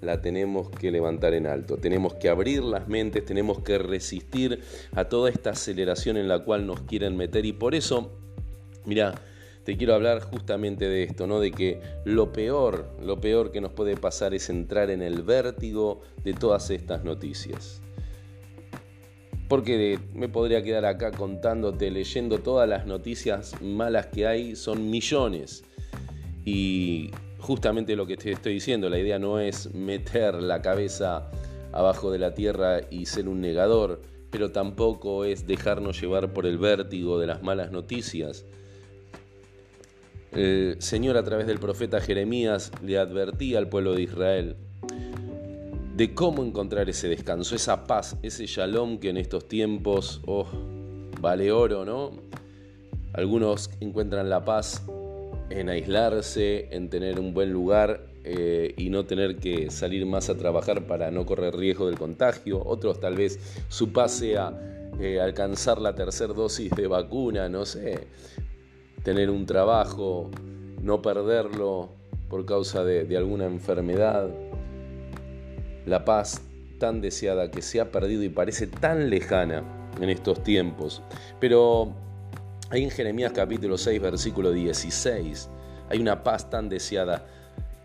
la 0.00 0.20
tenemos 0.20 0.70
que 0.70 0.90
levantar 0.90 1.34
en 1.34 1.46
alto. 1.46 1.78
Tenemos 1.78 2.14
que 2.14 2.28
abrir 2.28 2.62
las 2.62 2.88
mentes, 2.88 3.24
tenemos 3.24 3.60
que 3.60 3.78
resistir 3.78 4.60
a 4.94 5.06
toda 5.06 5.30
esta 5.30 5.50
aceleración 5.50 6.16
en 6.16 6.28
la 6.28 6.44
cual 6.44 6.66
nos 6.66 6.82
quieren 6.82 7.16
meter 7.16 7.46
y 7.46 7.52
por 7.52 7.74
eso, 7.74 8.12
mira, 8.84 9.14
te 9.64 9.78
quiero 9.78 9.94
hablar 9.94 10.20
justamente 10.20 10.88
de 10.88 11.04
esto, 11.04 11.26
¿no? 11.26 11.40
De 11.40 11.50
que 11.50 11.80
lo 12.04 12.32
peor, 12.32 12.90
lo 13.02 13.20
peor 13.20 13.50
que 13.50 13.62
nos 13.62 13.72
puede 13.72 13.96
pasar 13.96 14.34
es 14.34 14.50
entrar 14.50 14.90
en 14.90 15.00
el 15.00 15.22
vértigo 15.22 16.02
de 16.22 16.34
todas 16.34 16.70
estas 16.70 17.02
noticias. 17.02 17.80
Porque 19.48 19.98
me 20.14 20.28
podría 20.28 20.62
quedar 20.62 20.86
acá 20.86 21.10
contándote, 21.10 21.90
leyendo 21.90 22.38
todas 22.38 22.68
las 22.68 22.86
noticias 22.86 23.60
malas 23.60 24.06
que 24.06 24.26
hay, 24.26 24.56
son 24.56 24.90
millones. 24.90 25.64
Y 26.44 27.10
justamente 27.38 27.94
lo 27.94 28.06
que 28.06 28.16
te 28.16 28.32
estoy 28.32 28.54
diciendo, 28.54 28.88
la 28.88 28.98
idea 28.98 29.18
no 29.18 29.38
es 29.38 29.74
meter 29.74 30.34
la 30.34 30.62
cabeza 30.62 31.30
abajo 31.72 32.10
de 32.10 32.18
la 32.18 32.34
tierra 32.34 32.80
y 32.90 33.06
ser 33.06 33.28
un 33.28 33.40
negador, 33.40 34.00
pero 34.30 34.50
tampoco 34.50 35.24
es 35.24 35.46
dejarnos 35.46 36.00
llevar 36.00 36.32
por 36.32 36.46
el 36.46 36.56
vértigo 36.58 37.18
de 37.18 37.26
las 37.26 37.42
malas 37.42 37.70
noticias. 37.70 38.46
El 40.32 40.76
Señor 40.80 41.16
a 41.16 41.22
través 41.22 41.46
del 41.46 41.58
profeta 41.58 42.00
Jeremías 42.00 42.72
le 42.82 42.98
advertía 42.98 43.58
al 43.58 43.68
pueblo 43.68 43.94
de 43.94 44.02
Israel 44.02 44.56
de 45.94 46.12
cómo 46.12 46.44
encontrar 46.44 46.88
ese 46.88 47.08
descanso, 47.08 47.54
esa 47.54 47.84
paz, 47.84 48.16
ese 48.22 48.46
shalom 48.46 48.98
que 48.98 49.10
en 49.10 49.16
estos 49.16 49.46
tiempos 49.46 50.20
oh, 50.26 50.46
vale 51.20 51.52
oro, 51.52 51.84
¿no? 51.84 52.10
Algunos 53.12 53.70
encuentran 53.78 54.28
la 54.28 54.44
paz 54.44 54.84
en 55.50 55.68
aislarse, 55.68 56.68
en 56.74 56.90
tener 56.90 57.20
un 57.20 57.32
buen 57.32 57.52
lugar 57.52 58.08
eh, 58.24 58.74
y 58.76 58.90
no 58.90 59.04
tener 59.04 59.36
que 59.36 59.70
salir 59.70 60.04
más 60.04 60.28
a 60.30 60.36
trabajar 60.36 60.88
para 60.88 61.12
no 61.12 61.24
correr 61.26 61.54
riesgo 61.54 61.86
del 61.86 61.96
contagio. 61.96 62.60
Otros 62.64 62.98
tal 62.98 63.14
vez 63.14 63.38
su 63.68 63.92
paz 63.92 64.14
sea 64.14 64.90
eh, 64.98 65.20
alcanzar 65.20 65.80
la 65.80 65.94
tercera 65.94 66.32
dosis 66.32 66.72
de 66.72 66.88
vacuna, 66.88 67.48
no 67.48 67.64
sé, 67.64 68.08
tener 69.04 69.30
un 69.30 69.46
trabajo, 69.46 70.28
no 70.82 71.00
perderlo 71.00 71.90
por 72.28 72.44
causa 72.46 72.82
de 72.82 73.16
alguna 73.16 73.44
enfermedad 73.44 74.28
la 75.86 76.04
paz 76.04 76.42
tan 76.78 77.00
deseada 77.00 77.50
que 77.50 77.62
se 77.62 77.80
ha 77.80 77.90
perdido 77.90 78.22
y 78.22 78.28
parece 78.28 78.66
tan 78.66 79.10
lejana 79.10 79.62
en 80.00 80.10
estos 80.10 80.42
tiempos. 80.42 81.02
Pero 81.40 81.92
ahí 82.70 82.84
en 82.84 82.90
Jeremías 82.90 83.32
capítulo 83.32 83.78
6, 83.78 84.00
versículo 84.00 84.52
16, 84.52 85.48
hay 85.90 85.98
una 86.00 86.22
paz 86.22 86.50
tan 86.50 86.68
deseada 86.68 87.26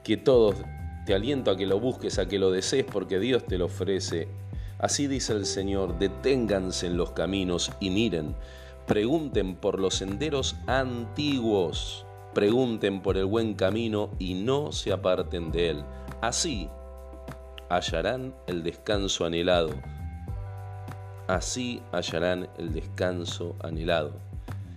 que 0.03 0.17
todos 0.17 0.55
te 1.05 1.13
aliento 1.13 1.51
a 1.51 1.57
que 1.57 1.65
lo 1.65 1.79
busques, 1.79 2.19
a 2.19 2.27
que 2.27 2.39
lo 2.39 2.51
desees, 2.51 2.85
porque 2.85 3.19
Dios 3.19 3.45
te 3.45 3.57
lo 3.57 3.65
ofrece. 3.65 4.27
Así 4.77 5.07
dice 5.07 5.33
el 5.33 5.45
Señor, 5.45 5.99
deténganse 5.99 6.87
en 6.87 6.97
los 6.97 7.11
caminos 7.11 7.71
y 7.79 7.89
miren, 7.89 8.35
pregunten 8.87 9.55
por 9.55 9.79
los 9.79 9.95
senderos 9.95 10.55
antiguos, 10.67 12.05
pregunten 12.33 13.01
por 13.01 13.17
el 13.17 13.25
buen 13.25 13.55
camino 13.55 14.11
y 14.19 14.35
no 14.35 14.71
se 14.71 14.91
aparten 14.91 15.51
de 15.51 15.71
él. 15.71 15.83
Así 16.21 16.69
hallarán 17.69 18.35
el 18.47 18.63
descanso 18.63 19.25
anhelado. 19.25 19.69
Así 21.27 21.81
hallarán 21.91 22.49
el 22.57 22.73
descanso 22.73 23.55
anhelado. 23.63 24.28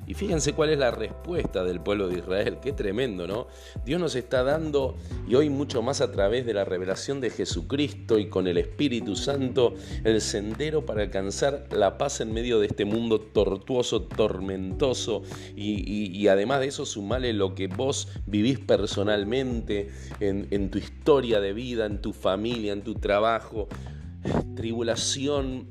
Y 0.06 0.14
fíjense 0.14 0.52
cuál 0.52 0.70
es 0.70 0.78
la 0.78 0.90
respuesta 0.90 1.62
del 1.62 1.80
pueblo 1.80 2.08
de 2.08 2.18
Israel. 2.18 2.58
Qué 2.60 2.72
tremendo, 2.72 3.28
¿no? 3.28 3.46
Dios 3.84 4.00
nos 4.00 4.16
está 4.16 4.42
dando, 4.42 4.96
y 5.28 5.36
hoy 5.36 5.48
mucho 5.48 5.80
más 5.80 6.00
a 6.00 6.10
través 6.10 6.44
de 6.44 6.54
la 6.54 6.64
revelación 6.64 7.20
de 7.20 7.30
Jesucristo 7.30 8.18
y 8.18 8.28
con 8.28 8.48
el 8.48 8.58
Espíritu 8.58 9.14
Santo, 9.14 9.74
el 10.02 10.20
sendero 10.20 10.84
para 10.84 11.02
alcanzar 11.02 11.68
la 11.70 11.98
paz 11.98 12.20
en 12.20 12.32
medio 12.32 12.58
de 12.58 12.66
este 12.66 12.84
mundo 12.84 13.20
tortuoso, 13.20 14.02
tormentoso. 14.02 15.22
Y, 15.54 16.26
además 16.26 16.60
de 16.60 16.66
eso, 16.66 16.84
sumale 16.84 17.32
lo 17.32 17.54
que 17.54 17.68
vos 17.68 18.08
vivís 18.26 18.58
personalmente, 18.58 19.90
en, 20.18 20.48
en 20.50 20.70
tu 20.70 20.78
historia 20.78 21.40
de 21.40 21.52
vida, 21.52 21.86
en 21.86 22.00
tu 22.00 22.12
familia, 22.12 22.72
en 22.72 22.82
tu 22.82 22.94
trabajo. 22.94 23.68
Tribulación 24.56 25.66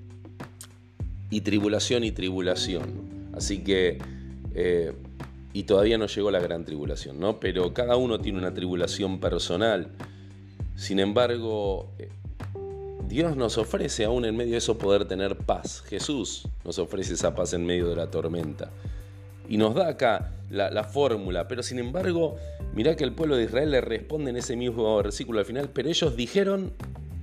y 1.29 1.41
tribulación 1.41 2.03
y 2.05 2.11
tribulación. 2.11 3.31
Así 3.33 3.63
que 3.63 3.97
eh, 4.55 4.93
y 5.53 5.63
todavía 5.63 5.97
no 5.97 6.07
llegó 6.07 6.31
la 6.31 6.39
gran 6.39 6.65
tribulación, 6.65 7.19
¿no? 7.19 7.39
Pero 7.39 7.73
cada 7.73 7.95
uno 7.95 8.19
tiene 8.19 8.39
una 8.39 8.53
tribulación 8.53 9.19
personal. 9.19 9.89
Sin 10.75 10.99
embargo, 10.99 11.91
eh, 11.99 12.09
Dios 13.07 13.35
nos 13.35 13.57
ofrece 13.57 14.05
aún 14.05 14.25
en 14.25 14.37
medio 14.37 14.53
de 14.53 14.59
eso 14.59 14.77
poder 14.77 15.05
tener 15.05 15.37
paz. 15.37 15.81
Jesús 15.81 16.47
nos 16.63 16.79
ofrece 16.79 17.13
esa 17.13 17.35
paz 17.35 17.53
en 17.53 17.65
medio 17.65 17.89
de 17.89 17.95
la 17.95 18.09
tormenta. 18.09 18.71
Y 19.49 19.57
nos 19.57 19.75
da 19.75 19.89
acá 19.89 20.31
la, 20.49 20.71
la 20.71 20.85
fórmula. 20.85 21.47
Pero 21.49 21.63
sin 21.63 21.79
embargo, 21.79 22.37
mirá 22.73 22.95
que 22.95 23.03
el 23.03 23.11
pueblo 23.13 23.35
de 23.35 23.43
Israel 23.43 23.71
le 23.71 23.81
responde 23.81 24.29
en 24.29 24.37
ese 24.37 24.55
mismo 24.55 24.95
versículo 24.95 25.39
al 25.39 25.45
final. 25.45 25.69
Pero 25.73 25.89
ellos 25.89 26.15
dijeron, 26.15 26.71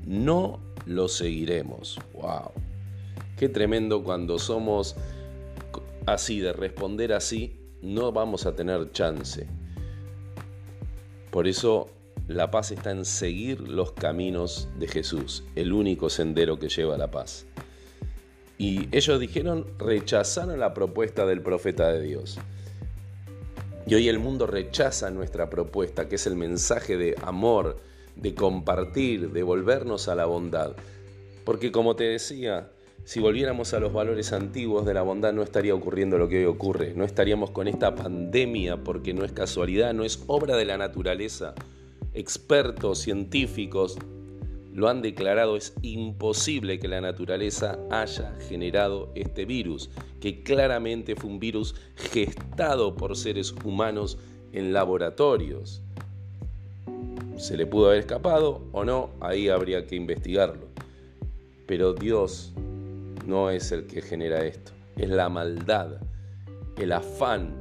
no 0.05 0.61
lo 0.85 1.09
seguiremos. 1.09 1.99
¡Wow! 2.15 2.53
Qué 3.39 3.49
tremendo 3.49 4.03
cuando 4.03 4.39
somos 4.39 4.97
así, 6.13 6.41
de 6.41 6.53
responder 6.53 7.13
así, 7.13 7.57
no 7.83 8.13
vamos 8.13 8.47
a 8.47 8.55
tener 8.55 8.91
chance. 8.93 9.47
Por 11.31 11.47
eso 11.47 11.91
la 12.27 12.51
paz 12.51 12.71
está 12.71 12.91
en 12.91 13.05
seguir 13.05 13.61
los 13.61 13.93
caminos 13.93 14.69
de 14.79 14.89
Jesús, 14.89 15.45
el 15.55 15.73
único 15.73 16.11
sendero 16.11 16.59
que 16.59 16.69
lleva 16.69 16.95
a 16.95 16.99
la 16.99 17.11
paz. 17.11 17.47
Y 18.59 18.89
ellos 18.95 19.21
dijeron, 19.21 19.67
rechazaron 19.79 20.59
la 20.59 20.75
propuesta 20.75 21.27
del 21.27 21.43
profeta 21.43 21.93
de 21.93 22.03
Dios. 22.03 22.39
Y 23.87 23.95
hoy 23.95 24.09
el 24.09 24.19
mundo 24.19 24.47
rechaza 24.47 25.11
nuestra 25.11 25.49
propuesta, 25.49 26.09
que 26.09 26.17
es 26.17 26.27
el 26.27 26.37
mensaje 26.37 26.97
de 26.97 27.15
amor, 27.23 27.79
de 28.17 28.35
compartir, 28.35 29.31
de 29.31 29.43
volvernos 29.43 30.09
a 30.09 30.15
la 30.15 30.27
bondad. 30.27 30.75
Porque 31.45 31.71
como 31.71 31.97
te 31.97 32.05
decía, 32.05 32.71
si 33.09 33.21
volviéramos 33.21 33.73
a 33.73 33.81
los 33.81 33.91
valores 33.91 34.35
antiguos 34.35 34.85
de 34.85 34.93
la 34.93 35.01
bondad 35.01 35.33
no 35.33 35.43
estaría 35.43 35.75
ocurriendo 35.75 36.19
lo 36.19 36.29
que 36.29 36.41
hoy 36.41 36.45
ocurre, 36.45 36.93
no 36.95 37.05
estaríamos 37.05 37.51
con 37.51 37.67
esta 37.67 37.95
pandemia 37.95 38.85
porque 38.85 39.15
no 39.15 39.25
es 39.25 39.33
casualidad, 39.33 39.95
no 39.95 40.05
es 40.05 40.23
obra 40.27 40.57
de 40.57 40.67
la 40.67 40.77
naturaleza. 40.77 41.55
Expertos, 42.13 42.99
científicos 42.99 43.97
lo 44.75 44.91
han 44.91 45.01
declarado, 45.01 45.57
es 45.57 45.73
imposible 45.81 46.79
que 46.79 46.87
la 46.87 47.01
naturaleza 47.01 47.79
haya 47.91 48.37
generado 48.47 49.11
este 49.15 49.47
virus, 49.47 49.89
que 50.21 50.43
claramente 50.43 51.17
fue 51.17 51.31
un 51.31 51.41
virus 51.41 51.77
gestado 51.97 52.95
por 52.95 53.17
seres 53.17 53.55
humanos 53.65 54.19
en 54.53 54.75
laboratorios. 54.75 55.81
¿Se 57.39 57.57
le 57.57 57.65
pudo 57.65 57.87
haber 57.87 58.01
escapado 58.01 58.69
o 58.73 58.85
no? 58.85 59.09
Ahí 59.21 59.49
habría 59.49 59.87
que 59.87 59.97
investigarlo. 59.97 60.69
Pero 61.67 61.95
Dios 61.95 62.53
no 63.29 63.51
es 63.51 63.71
el 63.73 63.87
que 63.87 64.01
genera 64.01 64.43
esto, 64.43 64.73
es 64.97 65.11
la 65.11 65.29
maldad, 65.29 66.01
el 66.79 66.93
afán 66.93 67.55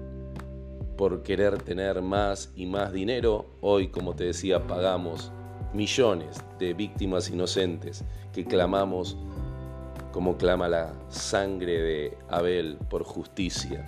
por 0.98 1.24
querer 1.24 1.62
tener 1.62 2.02
más 2.02 2.52
y 2.56 2.66
más 2.66 2.94
dinero. 2.94 3.46
Hoy, 3.60 3.90
como 3.90 4.16
te 4.16 4.24
decía, 4.24 4.66
pagamos 4.66 5.32
millones 5.74 6.42
de 6.58 6.74
víctimas 6.74 7.30
inocentes 7.30 8.06
que 8.34 8.46
clamamos 8.46 9.18
como 10.14 10.38
clama 10.38 10.70
la 10.70 10.94
sangre 11.10 11.82
de 11.82 12.18
Abel 12.30 12.78
por 12.90 13.04
justicia, 13.04 13.86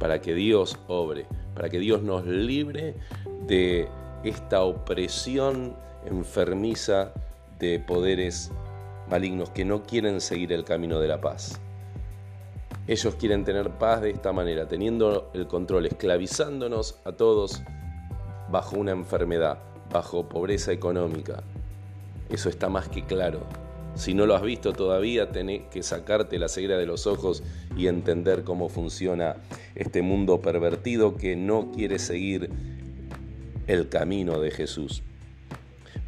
para 0.00 0.20
que 0.20 0.34
Dios 0.34 0.76
obre, 0.88 1.24
para 1.54 1.70
que 1.70 1.78
Dios 1.78 2.02
nos 2.02 2.26
libre 2.26 2.96
de 3.46 3.88
esta 4.24 4.62
opresión 4.64 5.76
enfermiza 6.04 7.12
de 7.60 7.78
poderes 7.78 8.50
malignos 9.08 9.50
que 9.50 9.64
no 9.64 9.82
quieren 9.82 10.20
seguir 10.20 10.52
el 10.52 10.64
camino 10.64 11.00
de 11.00 11.08
la 11.08 11.20
paz. 11.20 11.60
Ellos 12.86 13.14
quieren 13.14 13.44
tener 13.44 13.70
paz 13.70 14.02
de 14.02 14.10
esta 14.10 14.32
manera, 14.32 14.66
teniendo 14.66 15.30
el 15.34 15.46
control, 15.46 15.86
esclavizándonos 15.86 16.98
a 17.04 17.12
todos 17.12 17.62
bajo 18.50 18.76
una 18.76 18.90
enfermedad, 18.90 19.58
bajo 19.90 20.28
pobreza 20.28 20.72
económica. 20.72 21.42
Eso 22.28 22.48
está 22.48 22.68
más 22.68 22.88
que 22.88 23.04
claro. 23.04 23.40
Si 23.94 24.14
no 24.14 24.26
lo 24.26 24.34
has 24.34 24.42
visto 24.42 24.72
todavía, 24.72 25.30
tenés 25.30 25.62
que 25.70 25.82
sacarte 25.82 26.38
la 26.38 26.48
ceguera 26.48 26.78
de 26.78 26.86
los 26.86 27.06
ojos 27.06 27.42
y 27.76 27.86
entender 27.86 28.42
cómo 28.42 28.68
funciona 28.68 29.36
este 29.74 30.02
mundo 30.02 30.40
pervertido 30.40 31.16
que 31.16 31.36
no 31.36 31.70
quiere 31.72 31.98
seguir 31.98 32.50
el 33.66 33.88
camino 33.88 34.40
de 34.40 34.50
Jesús. 34.50 35.02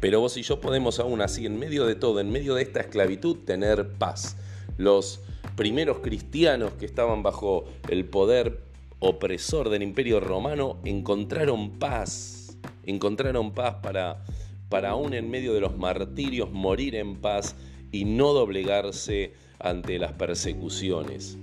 Pero 0.05 0.19
vos 0.19 0.37
y 0.37 0.43
yo 0.43 0.61
podemos 0.61 0.99
aún 0.99 1.19
así, 1.21 1.47
en 1.47 1.57
medio 1.57 1.87
de 1.87 1.95
todo, 1.95 2.19
en 2.19 2.29
medio 2.29 2.53
de 2.53 2.61
esta 2.61 2.81
esclavitud, 2.81 3.37
tener 3.37 3.93
paz. 3.93 4.37
Los 4.77 5.21
primeros 5.55 5.97
cristianos 5.97 6.73
que 6.73 6.85
estaban 6.85 7.23
bajo 7.23 7.65
el 7.89 8.05
poder 8.05 8.61
opresor 8.99 9.69
del 9.69 9.81
imperio 9.81 10.19
romano 10.19 10.77
encontraron 10.85 11.79
paz, 11.79 12.55
encontraron 12.85 13.55
paz 13.55 13.77
para, 13.81 14.23
para 14.69 14.91
aún 14.91 15.15
en 15.15 15.31
medio 15.31 15.55
de 15.55 15.61
los 15.61 15.75
martirios 15.75 16.51
morir 16.51 16.93
en 16.93 17.15
paz 17.15 17.55
y 17.91 18.05
no 18.05 18.31
doblegarse 18.33 19.33
ante 19.57 19.97
las 19.97 20.11
persecuciones. 20.11 21.39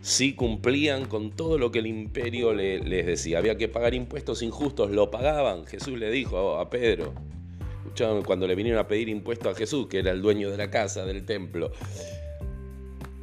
si 0.00 0.34
cumplían 0.34 1.04
con 1.06 1.30
todo 1.30 1.58
lo 1.58 1.70
que 1.70 1.78
el 1.78 1.86
imperio 1.86 2.52
les 2.54 3.06
decía. 3.06 3.38
Había 3.38 3.56
que 3.56 3.68
pagar 3.68 3.94
impuestos 3.94 4.42
injustos, 4.42 4.90
lo 4.90 5.12
pagaban. 5.12 5.64
Jesús 5.64 5.96
le 5.96 6.10
dijo 6.10 6.56
a 6.58 6.68
Pedro, 6.68 7.14
cuando 8.24 8.46
le 8.46 8.54
vinieron 8.54 8.80
a 8.80 8.88
pedir 8.88 9.08
impuestos 9.08 9.54
a 9.54 9.58
Jesús, 9.58 9.86
que 9.86 9.98
era 9.98 10.10
el 10.10 10.22
dueño 10.22 10.50
de 10.50 10.56
la 10.56 10.70
casa, 10.70 11.04
del 11.04 11.24
templo. 11.24 11.72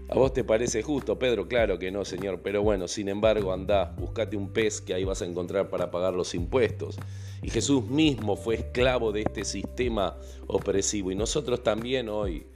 ¿A 0.10 0.16
vos 0.16 0.34
te 0.34 0.44
parece 0.44 0.82
justo, 0.82 1.20
Pedro? 1.20 1.48
Claro 1.48 1.78
que 1.78 1.92
no, 1.92 2.04
Señor, 2.04 2.42
pero 2.42 2.64
bueno, 2.64 2.88
sin 2.88 3.10
embargo, 3.10 3.54
andá, 3.54 3.94
buscate 3.98 4.36
un 4.36 4.50
pez 4.50 4.82
que 4.82 4.96
ahí 4.96 5.04
vas 5.04 5.22
a 5.22 5.26
encontrar 5.26 5.70
para 5.70 5.92
pagar 5.92 6.16
los 6.16 6.34
impuestos. 6.34 6.98
Y 7.44 7.52
Jesús 7.52 7.86
mismo 7.86 8.36
fue 8.36 8.56
esclavo 8.56 9.12
de 9.12 9.22
este 9.22 9.46
sistema 9.46 10.18
opresivo 10.48 11.12
y 11.12 11.16
nosotros 11.16 11.64
también 11.64 12.10
hoy 12.10 12.48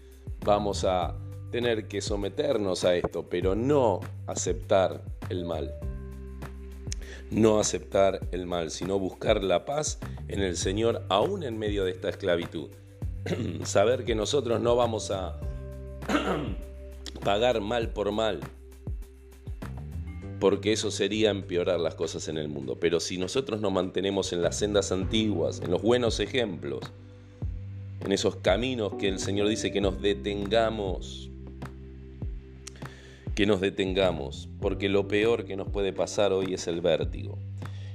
vamos 0.43 0.83
a 0.83 1.15
tener 1.51 1.87
que 1.87 2.01
someternos 2.01 2.83
a 2.85 2.95
esto, 2.95 3.29
pero 3.29 3.53
no 3.53 3.99
aceptar 4.25 5.03
el 5.29 5.45
mal. 5.45 5.92
No 7.33 7.59
aceptar 7.59 8.27
el 8.31 8.45
mal, 8.45 8.69
sino 8.69 8.99
buscar 8.99 9.43
la 9.43 9.65
paz 9.65 9.97
en 10.27 10.41
el 10.41 10.55
Señor 10.55 11.03
aún 11.09 11.43
en 11.43 11.57
medio 11.57 11.83
de 11.83 11.89
esta 11.89 12.09
esclavitud. 12.09 12.69
Saber 13.63 14.05
que 14.05 14.13
nosotros 14.13 14.61
no 14.61 14.75
vamos 14.75 15.09
a 15.09 15.39
pagar 17.23 17.59
mal 17.59 17.89
por 17.89 18.11
mal, 18.11 18.39
porque 20.39 20.73
eso 20.73 20.91
sería 20.91 21.31
empeorar 21.31 21.79
las 21.79 21.95
cosas 21.95 22.27
en 22.27 22.37
el 22.37 22.49
mundo. 22.49 22.77
Pero 22.79 22.99
si 22.99 23.17
nosotros 23.17 23.59
nos 23.61 23.71
mantenemos 23.71 24.31
en 24.31 24.43
las 24.43 24.59
sendas 24.59 24.91
antiguas, 24.91 25.59
en 25.59 25.71
los 25.71 25.81
buenos 25.81 26.19
ejemplos, 26.19 26.81
en 28.01 28.11
esos 28.11 28.35
caminos 28.35 28.93
que 28.99 29.07
el 29.07 29.17
Señor 29.17 29.47
dice 29.47 29.71
que 29.71 29.81
nos 29.81 29.99
detengamos, 29.99 31.31
que 33.35 33.45
nos 33.45 33.61
detengamos, 33.61 34.49
porque 34.59 34.89
lo 34.89 35.07
peor 35.07 35.45
que 35.45 35.55
nos 35.55 35.69
puede 35.69 35.93
pasar 35.93 36.33
hoy 36.33 36.53
es 36.53 36.67
el 36.67 36.81
vértigo. 36.81 37.37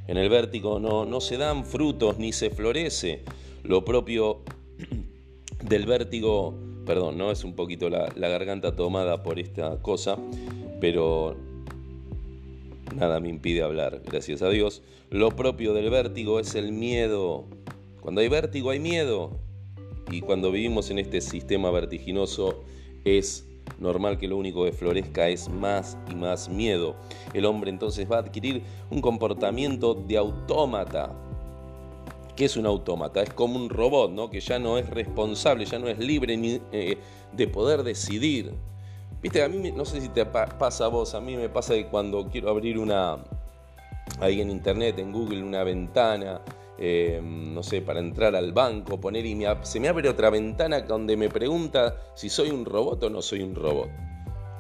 En 0.06 0.16
el 0.16 0.28
vértigo 0.28 0.80
no, 0.80 1.04
no 1.04 1.20
se 1.20 1.36
dan 1.36 1.64
frutos 1.64 2.18
ni 2.18 2.32
se 2.32 2.50
florece. 2.50 3.22
Lo 3.62 3.84
propio 3.84 4.40
del 5.62 5.86
vértigo 5.86 6.54
perdón, 6.88 7.18
¿no? 7.18 7.30
Es 7.30 7.44
un 7.44 7.54
poquito 7.54 7.90
la, 7.90 8.08
garganta 8.16 8.74
tomada 8.74 9.22
por 9.22 9.38
esta 9.38 9.76
cosa, 9.82 10.16
pero 10.80 11.36
nada 12.96 13.20
me 13.20 13.28
impide 13.28 13.62
hablar, 13.62 14.00
gracias 14.06 14.40
a 14.40 14.48
Dios. 14.48 14.82
Lo 15.10 15.36
propio 15.36 15.74
del 15.74 15.90
vértigo 15.90 16.40
es 16.40 16.54
el 16.54 16.72
miedo. 16.72 17.44
Cuando 18.00 18.22
hay 18.22 18.28
vértigo 18.28 18.70
hay 18.70 18.78
miedo. 18.78 19.38
Y 20.10 20.22
cuando 20.22 20.50
vivimos 20.50 20.90
en 20.90 20.98
este 20.98 21.20
sistema 21.20 21.70
vertiginoso 21.70 22.64
es 23.04 23.46
normal 23.78 24.18
que 24.18 24.28
lo 24.28 24.36
único 24.36 24.64
que 24.64 24.72
florezca 24.72 25.28
es 25.28 25.48
más 25.48 25.96
y 26.10 26.14
más 26.14 26.48
miedo. 26.48 26.96
El 27.34 27.44
hombre 27.44 27.70
entonces 27.70 28.10
va 28.10 28.16
a 28.16 28.20
adquirir 28.20 28.62
un 28.90 29.00
comportamiento 29.00 29.94
de 29.94 30.16
autómata, 30.16 31.14
¿Qué 32.38 32.44
es 32.44 32.56
un 32.56 32.66
autómata? 32.66 33.20
Es 33.20 33.32
como 33.32 33.56
un 33.56 33.68
robot, 33.68 34.12
¿no? 34.12 34.30
Que 34.30 34.38
ya 34.38 34.60
no 34.60 34.78
es 34.78 34.88
responsable, 34.90 35.64
ya 35.64 35.80
no 35.80 35.88
es 35.88 35.98
libre 35.98 36.36
ni, 36.36 36.60
eh, 36.70 36.96
de 37.32 37.48
poder 37.48 37.82
decidir. 37.82 38.54
Viste, 39.20 39.42
a 39.42 39.48
mí 39.48 39.72
no 39.72 39.84
sé 39.84 40.00
si 40.00 40.08
te 40.08 40.24
pasa 40.24 40.84
a 40.84 40.86
vos, 40.86 41.16
a 41.16 41.20
mí 41.20 41.36
me 41.36 41.48
pasa 41.48 41.74
que 41.74 41.88
cuando 41.88 42.28
quiero 42.28 42.50
abrir 42.50 42.78
una, 42.78 43.18
ahí 44.20 44.40
en 44.40 44.50
internet, 44.50 45.00
en 45.00 45.10
Google, 45.10 45.42
una 45.42 45.64
ventana, 45.64 46.40
eh, 46.78 47.20
no 47.22 47.62
sé, 47.62 47.82
para 47.82 47.98
entrar 47.98 48.36
al 48.36 48.52
banco, 48.52 49.00
poner 49.00 49.26
y 49.26 49.44
se 49.62 49.80
me 49.80 49.88
abre 49.88 50.08
otra 50.08 50.30
ventana 50.30 50.80
donde 50.82 51.16
me 51.16 51.28
pregunta 51.28 51.96
si 52.14 52.28
soy 52.28 52.50
un 52.50 52.64
robot 52.64 53.02
o 53.04 53.10
no 53.10 53.20
soy 53.20 53.42
un 53.42 53.54
robot. 53.54 53.90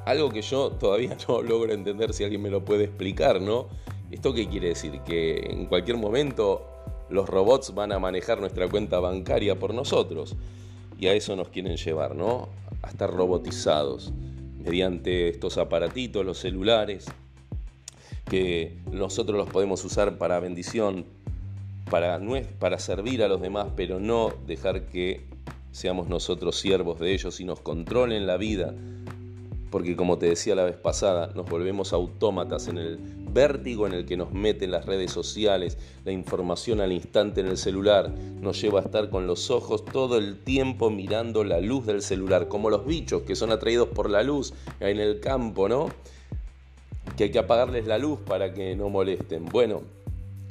Algo 0.04 0.30
que 0.30 0.42
yo 0.42 0.72
todavía 0.72 1.16
no 1.28 1.42
logro 1.42 1.72
entender 1.72 2.12
si 2.12 2.24
alguien 2.24 2.42
me 2.42 2.50
lo 2.50 2.64
puede 2.64 2.84
explicar, 2.84 3.40
¿no? 3.40 3.68
¿Esto 4.10 4.32
qué 4.34 4.48
quiere 4.48 4.68
decir? 4.68 5.00
Que 5.02 5.36
en 5.36 5.66
cualquier 5.66 5.96
momento 5.96 6.66
los 7.08 7.28
robots 7.28 7.74
van 7.74 7.92
a 7.92 7.98
manejar 7.98 8.40
nuestra 8.40 8.68
cuenta 8.68 9.00
bancaria 9.00 9.58
por 9.58 9.72
nosotros. 9.72 10.34
Y 10.98 11.06
a 11.06 11.12
eso 11.12 11.36
nos 11.36 11.48
quieren 11.48 11.76
llevar, 11.76 12.16
¿no? 12.16 12.48
A 12.82 12.88
estar 12.88 13.10
robotizados 13.10 14.12
mediante 14.56 15.28
estos 15.28 15.56
aparatitos, 15.58 16.24
los 16.24 16.38
celulares, 16.38 17.06
que 18.28 18.78
nosotros 18.90 19.38
los 19.38 19.48
podemos 19.48 19.84
usar 19.84 20.18
para 20.18 20.40
bendición, 20.40 21.06
para, 21.90 22.20
para 22.58 22.78
servir 22.78 23.22
a 23.22 23.28
los 23.28 23.40
demás, 23.40 23.68
pero 23.76 24.00
no 24.00 24.32
dejar 24.46 24.86
que 24.86 25.26
seamos 25.72 26.08
nosotros 26.08 26.58
siervos 26.58 26.98
de 26.98 27.12
ellos 27.12 27.40
y 27.40 27.44
nos 27.44 27.60
controlen 27.60 28.26
la 28.26 28.36
vida 28.36 28.74
porque 29.70 29.96
como 29.96 30.18
te 30.18 30.26
decía 30.26 30.54
la 30.54 30.64
vez 30.64 30.76
pasada, 30.76 31.30
nos 31.34 31.48
volvemos 31.48 31.92
autómatas 31.92 32.68
en 32.68 32.78
el 32.78 32.98
vértigo 32.98 33.86
en 33.86 33.92
el 33.92 34.06
que 34.06 34.16
nos 34.16 34.32
meten 34.32 34.70
las 34.70 34.86
redes 34.86 35.12
sociales, 35.12 35.76
la 36.04 36.12
información 36.12 36.80
al 36.80 36.92
instante 36.92 37.40
en 37.40 37.48
el 37.48 37.58
celular, 37.58 38.10
nos 38.40 38.60
lleva 38.60 38.80
a 38.80 38.84
estar 38.84 39.10
con 39.10 39.26
los 39.26 39.50
ojos 39.50 39.84
todo 39.84 40.16
el 40.16 40.38
tiempo 40.38 40.90
mirando 40.90 41.44
la 41.44 41.60
luz 41.60 41.86
del 41.86 42.02
celular, 42.02 42.48
como 42.48 42.70
los 42.70 42.86
bichos 42.86 43.22
que 43.22 43.36
son 43.36 43.52
atraídos 43.52 43.88
por 43.88 44.08
la 44.08 44.22
luz 44.22 44.54
en 44.80 44.98
el 44.98 45.20
campo, 45.20 45.68
¿no? 45.68 45.88
Que 47.16 47.24
hay 47.24 47.30
que 47.30 47.38
apagarles 47.38 47.86
la 47.86 47.98
luz 47.98 48.20
para 48.20 48.54
que 48.54 48.74
no 48.76 48.88
molesten. 48.88 49.46
Bueno, 49.46 49.82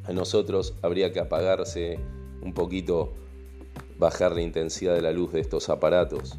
a 0.08 0.13
nosotros 0.13 0.74
habría 0.82 1.12
que 1.12 1.20
apagarse 1.20 2.00
un 2.41 2.54
poquito, 2.54 3.13
bajar 3.98 4.34
la 4.34 4.41
intensidad 4.41 4.96
de 4.96 5.02
la 5.02 5.12
luz 5.12 5.34
de 5.34 5.41
estos 5.41 5.70
aparatos 5.70 6.38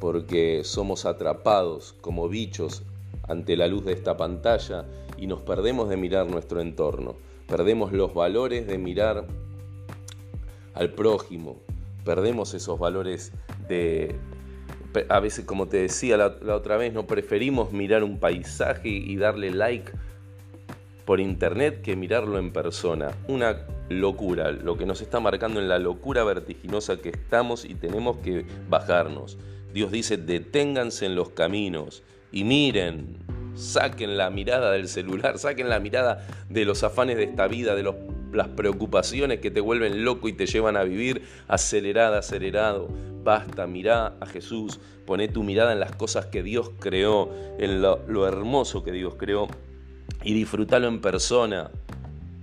porque 0.00 0.62
somos 0.64 1.04
atrapados 1.04 1.94
como 2.00 2.28
bichos 2.28 2.82
ante 3.28 3.56
la 3.56 3.68
luz 3.68 3.84
de 3.84 3.92
esta 3.92 4.16
pantalla 4.16 4.86
y 5.16 5.26
nos 5.26 5.42
perdemos 5.42 5.88
de 5.88 5.96
mirar 5.96 6.28
nuestro 6.28 6.60
entorno, 6.60 7.14
perdemos 7.46 7.92
los 7.92 8.14
valores 8.14 8.66
de 8.66 8.78
mirar 8.78 9.26
al 10.74 10.94
prójimo, 10.94 11.60
perdemos 12.04 12.54
esos 12.54 12.78
valores 12.78 13.32
de... 13.68 14.16
A 15.08 15.20
veces, 15.20 15.44
como 15.44 15.68
te 15.68 15.76
decía 15.76 16.16
la, 16.16 16.34
otra 16.52 16.76
vez, 16.76 16.92
no 16.92 17.06
preferimos 17.06 17.70
mirar 17.70 18.02
un 18.02 18.18
paisaje 18.18 18.88
y 18.88 19.14
darle 19.16 19.52
like 19.52 19.92
por 21.04 21.20
internet 21.20 21.82
que 21.82 21.96
mirarlo 21.96 22.38
en 22.38 22.52
persona. 22.52 23.10
Una 23.28 23.66
locura, 23.88 24.52
lo 24.52 24.76
que 24.76 24.86
nos 24.86 25.00
está 25.00 25.20
marcando 25.20 25.60
en 25.60 25.68
la 25.68 25.78
locura 25.78 26.24
vertiginosa 26.24 26.98
que 26.98 27.10
estamos 27.10 27.64
y 27.64 27.74
tenemos 27.74 28.18
que 28.18 28.44
bajarnos. 28.68 29.38
Dios 29.72 29.90
dice, 29.90 30.16
deténganse 30.16 31.06
en 31.06 31.14
los 31.14 31.30
caminos 31.30 32.02
y 32.32 32.44
miren, 32.44 33.18
saquen 33.54 34.16
la 34.16 34.30
mirada 34.30 34.72
del 34.72 34.88
celular, 34.88 35.38
saquen 35.38 35.68
la 35.68 35.80
mirada 35.80 36.26
de 36.48 36.64
los 36.64 36.82
afanes 36.82 37.16
de 37.16 37.24
esta 37.24 37.46
vida, 37.48 37.74
de 37.74 37.92
las 38.32 38.48
preocupaciones 38.48 39.40
que 39.40 39.50
te 39.50 39.60
vuelven 39.60 40.04
loco 40.04 40.28
y 40.28 40.32
te 40.32 40.46
llevan 40.46 40.76
a 40.76 40.84
vivir 40.84 41.22
acelerada, 41.48 42.18
acelerado. 42.18 42.88
Basta, 43.22 43.66
mirá 43.66 44.14
a 44.20 44.26
Jesús, 44.26 44.80
poné 45.04 45.28
tu 45.28 45.42
mirada 45.42 45.72
en 45.72 45.80
las 45.80 45.94
cosas 45.94 46.26
que 46.26 46.42
Dios 46.42 46.70
creó, 46.78 47.30
en 47.58 47.82
lo, 47.82 48.00
lo 48.08 48.26
hermoso 48.26 48.82
que 48.82 48.92
Dios 48.92 49.16
creó 49.16 49.48
y 50.22 50.34
disfrútalo 50.34 50.88
en 50.88 51.00
persona. 51.00 51.70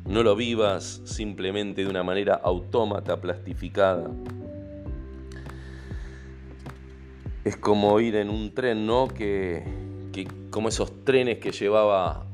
No 0.06 0.24
lo 0.24 0.36
vivas 0.36 1.02
simplemente 1.06 1.84
de 1.84 1.90
una 1.90 2.04
manera 2.04 2.36
autómata, 2.36 3.20
plastificada. 3.20 4.10
es 7.48 7.56
como 7.56 7.98
ir 8.02 8.18
en 8.18 8.30
un 8.30 8.54
tren, 8.54 8.86
¿no? 8.86 9.08
Que, 9.08 9.64
como 10.50 10.68
esos 10.68 11.06
trenes 11.06 11.38
que 11.38 11.52
llevaba 11.52 12.26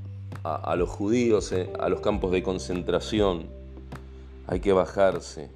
a, 0.43 0.75
los 0.75 0.89
judíos 0.89 1.51
eh, 1.51 1.69
a 1.79 1.87
los 1.89 1.99
campos 1.99 2.31
de 2.31 2.41
concentración. 2.41 3.47
Hay 4.47 4.59
que 4.59 4.73
bajarse, 4.73 5.51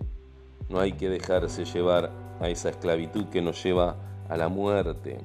no 0.70 0.80
hay 0.80 0.94
que 0.94 1.10
dejarse 1.10 1.66
llevar 1.66 2.12
a 2.40 2.50
esa 2.50 2.70
esclavitud 2.70 3.26
que 3.26 3.42
nos 3.42 3.64
lleva 3.64 3.96
a 4.30 4.38
la 4.38 4.48
muerte. 4.48 5.20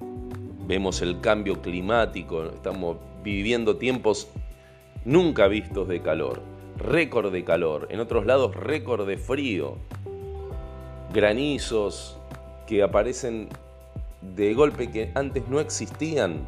Vemos 0.66 1.02
el 1.02 1.20
cambio 1.20 1.60
climático, 1.60 2.44
estamos 2.44 2.96
viviendo 3.22 3.76
tiempos 3.76 4.28
nunca 5.04 5.48
vistos 5.48 5.88
de 5.88 6.00
calor, 6.00 6.40
récord 6.76 7.32
de 7.32 7.44
calor, 7.44 7.88
en 7.90 8.00
otros 8.00 8.26
lados 8.26 8.54
récord 8.54 9.06
de 9.06 9.16
frío, 9.16 9.76
granizos 11.12 12.18
que 12.66 12.82
aparecen 12.82 13.48
de 14.34 14.54
golpe 14.54 14.90
que 14.90 15.10
antes 15.14 15.48
no 15.48 15.60
existían. 15.60 16.46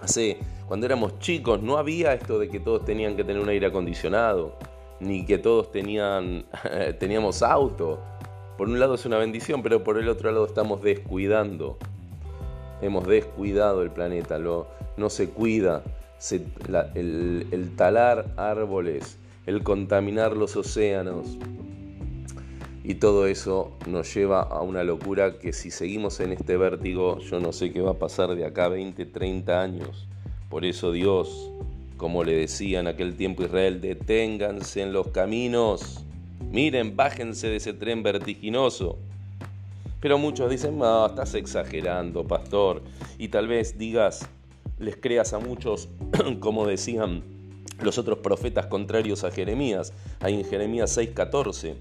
Hace, 0.00 0.38
cuando 0.66 0.86
éramos 0.86 1.18
chicos, 1.18 1.62
no 1.62 1.78
había 1.78 2.12
esto 2.12 2.38
de 2.38 2.48
que 2.48 2.60
todos 2.60 2.84
tenían 2.84 3.16
que 3.16 3.24
tener 3.24 3.42
un 3.42 3.48
aire 3.48 3.66
acondicionado, 3.66 4.56
ni 5.00 5.24
que 5.24 5.38
todos 5.38 5.70
tenían, 5.70 6.44
teníamos 6.98 7.42
auto. 7.42 8.00
Por 8.56 8.68
un 8.68 8.78
lado 8.78 8.94
es 8.94 9.06
una 9.06 9.18
bendición, 9.18 9.62
pero 9.62 9.82
por 9.82 9.98
el 9.98 10.08
otro 10.08 10.30
lado 10.30 10.44
estamos 10.44 10.82
descuidando. 10.82 11.78
Hemos 12.80 13.06
descuidado 13.06 13.82
el 13.82 13.90
planeta, 13.90 14.38
no 14.38 15.08
se 15.08 15.30
cuida. 15.30 15.82
El 16.30 17.72
talar 17.76 18.32
árboles, 18.36 19.18
el 19.46 19.62
contaminar 19.62 20.36
los 20.36 20.56
océanos, 20.56 21.38
y 22.84 22.96
todo 22.96 23.26
eso 23.26 23.70
nos 23.86 24.12
lleva 24.12 24.42
a 24.42 24.60
una 24.60 24.82
locura 24.82 25.38
que 25.38 25.52
si 25.52 25.70
seguimos 25.70 26.18
en 26.18 26.32
este 26.32 26.56
vértigo, 26.56 27.18
yo 27.20 27.38
no 27.38 27.52
sé 27.52 27.72
qué 27.72 27.80
va 27.80 27.92
a 27.92 27.98
pasar 27.98 28.34
de 28.34 28.44
acá 28.44 28.64
a 28.64 28.68
20, 28.68 29.06
30 29.06 29.60
años, 29.60 30.08
Por 30.48 30.66
eso 30.66 30.92
Dios, 30.92 31.50
como 31.96 32.24
le 32.24 32.34
decía 32.34 32.80
en 32.80 32.86
aquel 32.86 33.16
tiempo 33.16 33.42
Israel, 33.42 33.80
deténganse 33.80 34.82
en 34.82 34.92
los 34.92 35.08
caminos, 35.08 36.04
miren, 36.50 36.94
bájense 36.94 37.48
de 37.48 37.56
ese 37.56 37.72
tren 37.72 38.02
vertiginoso. 38.02 38.98
Pero 40.00 40.18
muchos 40.18 40.50
dicen, 40.50 40.76
no, 40.76 41.06
estás 41.06 41.34
exagerando, 41.34 42.24
pastor. 42.24 42.82
Y 43.16 43.28
tal 43.28 43.48
vez 43.48 43.78
digas, 43.78 44.28
les 44.82 44.96
creas 44.96 45.32
a 45.32 45.38
muchos, 45.38 45.88
como 46.40 46.66
decían 46.66 47.22
los 47.80 47.98
otros 47.98 48.18
profetas 48.18 48.66
contrarios 48.66 49.24
a 49.24 49.30
Jeremías. 49.30 49.92
Ahí 50.20 50.34
en 50.34 50.44
Jeremías 50.44 50.96
6:14, 50.96 51.76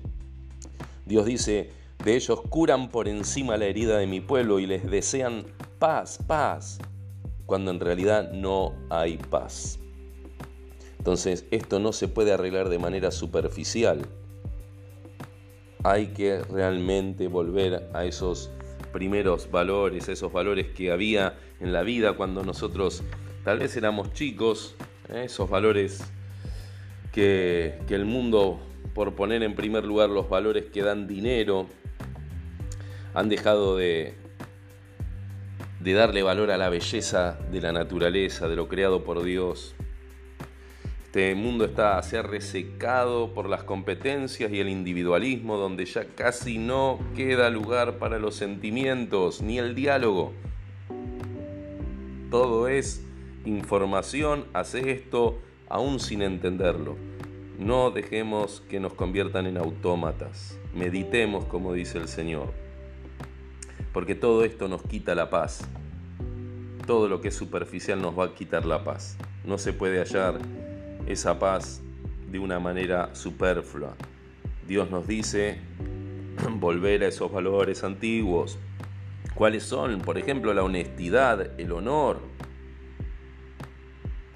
Dios 1.06 1.26
dice, 1.26 1.72
de 2.04 2.16
ellos 2.16 2.42
curan 2.50 2.90
por 2.90 3.08
encima 3.08 3.58
la 3.58 3.66
herida 3.66 3.98
de 3.98 4.08
mi 4.08 4.22
pueblo 4.22 4.60
y 4.60 4.66
les 4.66 4.90
desean 4.90 5.46
paz, 5.80 6.20
paz, 6.26 6.80
cuando 7.46 7.72
en 7.72 7.80
realidad 7.80 8.32
no 8.32 8.74
hay 8.90 9.18
paz. 9.18 9.80
Entonces, 10.98 11.46
esto 11.52 11.80
no 11.80 11.94
se 11.94 12.08
puede 12.08 12.32
arreglar 12.32 12.70
de 12.70 12.80
manera 12.80 13.12
superficial 13.12 14.08
hay 15.84 16.08
que 16.08 16.42
realmente 16.44 17.28
volver 17.28 17.90
a 17.94 18.06
esos 18.06 18.52
primeros 18.92 19.50
valores, 19.52 20.10
esos 20.10 20.32
valores 20.32 20.68
que 20.68 20.92
había 20.92 21.36
en 21.60 21.74
la 21.74 21.84
vida 21.84 22.14
cuando 22.14 22.44
nosotros 22.44 23.04
tal 23.44 23.60
vez 23.60 23.76
éramos 23.76 24.14
chicos, 24.14 24.76
¿eh? 25.10 25.24
esos 25.26 25.50
valores 25.50 26.04
que, 27.12 27.80
que 27.88 27.96
el 27.96 28.06
mundo, 28.06 28.60
por 28.94 29.16
poner 29.16 29.44
en 29.44 29.56
primer 29.56 29.86
lugar 29.86 30.10
los 30.10 30.30
valores 30.30 30.66
que 30.66 30.82
dan 30.82 31.08
dinero, 31.08 31.68
han 33.14 33.30
dejado 33.30 33.76
de, 33.78 34.14
de 35.80 35.94
darle 35.94 36.24
valor 36.24 36.52
a 36.52 36.58
la 36.58 36.70
belleza 36.70 37.38
de 37.52 37.62
la 37.62 37.72
naturaleza, 37.72 38.48
de 38.48 38.56
lo 38.56 38.68
creado 38.68 39.04
por 39.04 39.24
Dios. 39.24 39.76
Este 41.12 41.36
mundo 41.36 41.66
está, 41.66 42.02
se 42.04 42.18
ha 42.18 42.22
resecado 42.22 43.34
por 43.34 43.50
las 43.50 43.66
competencias 43.66 44.50
y 44.50 44.62
el 44.62 44.70
individualismo, 44.70 45.58
donde 45.58 45.84
ya 45.84 46.06
casi 46.06 46.58
no 46.58 47.00
queda 47.18 47.50
lugar 47.50 47.98
para 47.98 48.18
los 48.18 48.36
sentimientos 48.36 49.42
ni 49.42 49.60
el 49.60 49.76
diálogo. 49.76 50.32
Todo 52.30 52.70
es 52.70 53.06
información, 53.44 54.46
hace 54.54 54.92
esto 54.92 55.38
aún 55.68 56.00
sin 56.00 56.22
entenderlo. 56.22 56.96
No 57.60 57.92
dejemos 57.92 58.64
que 58.70 58.80
nos 58.80 58.94
conviertan 58.94 59.48
en 59.48 59.58
autómatas. 59.58 60.58
Meditemos 60.74 61.44
como 61.44 61.74
dice 61.74 61.98
el 61.98 62.08
Señor. 62.08 62.54
Porque 63.92 64.16
todo 64.16 64.46
esto 64.46 64.70
nos 64.70 64.82
quita 64.84 65.14
la 65.14 65.30
paz. 65.30 65.68
Todo 66.88 67.10
lo 67.10 67.20
que 67.20 67.28
es 67.28 67.36
superficial 67.36 68.02
nos 68.02 68.18
va 68.18 68.28
a 68.28 68.34
quitar 68.34 68.66
la 68.66 68.86
paz. 68.86 69.18
No 69.44 69.58
se 69.58 69.74
puede 69.74 70.00
hallar 70.00 70.40
esa 71.08 71.40
paz 71.40 71.82
de 72.32 72.40
una 72.40 72.60
manera 72.60 73.14
superflua. 73.14 73.96
Dios 74.68 74.90
nos 74.90 75.08
dice 75.08 75.60
volver 76.60 77.04
a 77.04 77.08
esos 77.08 77.32
valores 77.32 77.84
antiguos. 77.84 78.58
¿Cuáles 79.36 79.64
son? 79.64 80.00
Por 80.00 80.18
ejemplo, 80.18 80.54
la 80.54 80.64
honestidad, 80.64 81.60
el 81.60 81.72
honor. 81.72 82.20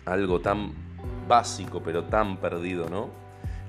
Algo 0.06 0.39
tan 0.39 0.73
básico 1.28 1.82
pero 1.84 2.06
tan 2.06 2.38
perdido, 2.38 2.89
¿no? 2.89 3.10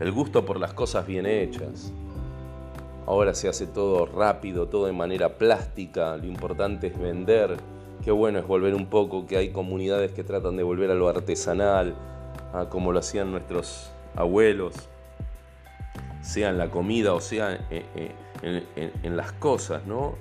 El 0.01 0.13
gusto 0.13 0.45
por 0.45 0.61
las 0.61 0.75
cosas 0.75 1.07
bien 1.07 1.27
hechas. 1.27 1.93
Ahora 3.07 3.35
se 3.35 3.49
hace 3.49 3.67
todo 3.67 4.05
rápido, 4.05 4.69
todo 4.69 4.87
de 4.87 4.93
manera 4.93 5.39
plástica. 5.39 6.17
Lo 6.17 6.27
importante 6.27 6.89
es 6.89 6.99
vender. 6.99 7.57
Qué 8.05 8.11
bueno 8.11 8.39
es 8.39 8.47
volver 8.47 8.75
un 8.75 8.87
poco, 8.87 9.27
que 9.27 9.37
hay 9.37 9.51
comunidades 9.51 10.13
que 10.13 10.25
tratan 10.25 10.57
de 10.57 10.63
volver 10.63 10.91
a 10.91 10.95
lo 10.95 11.09
artesanal, 11.09 11.95
como 12.71 12.93
lo 12.93 12.99
hacían 12.99 13.31
nuestros 13.31 13.91
abuelos, 14.15 14.75
sea 16.23 16.51
en 16.51 16.59
la 16.59 16.71
comida 16.71 17.15
o 17.15 17.21
sea 17.21 17.61
en, 18.43 19.17
las 19.17 19.33
cosas, 19.33 19.87
¿no? 19.87 20.17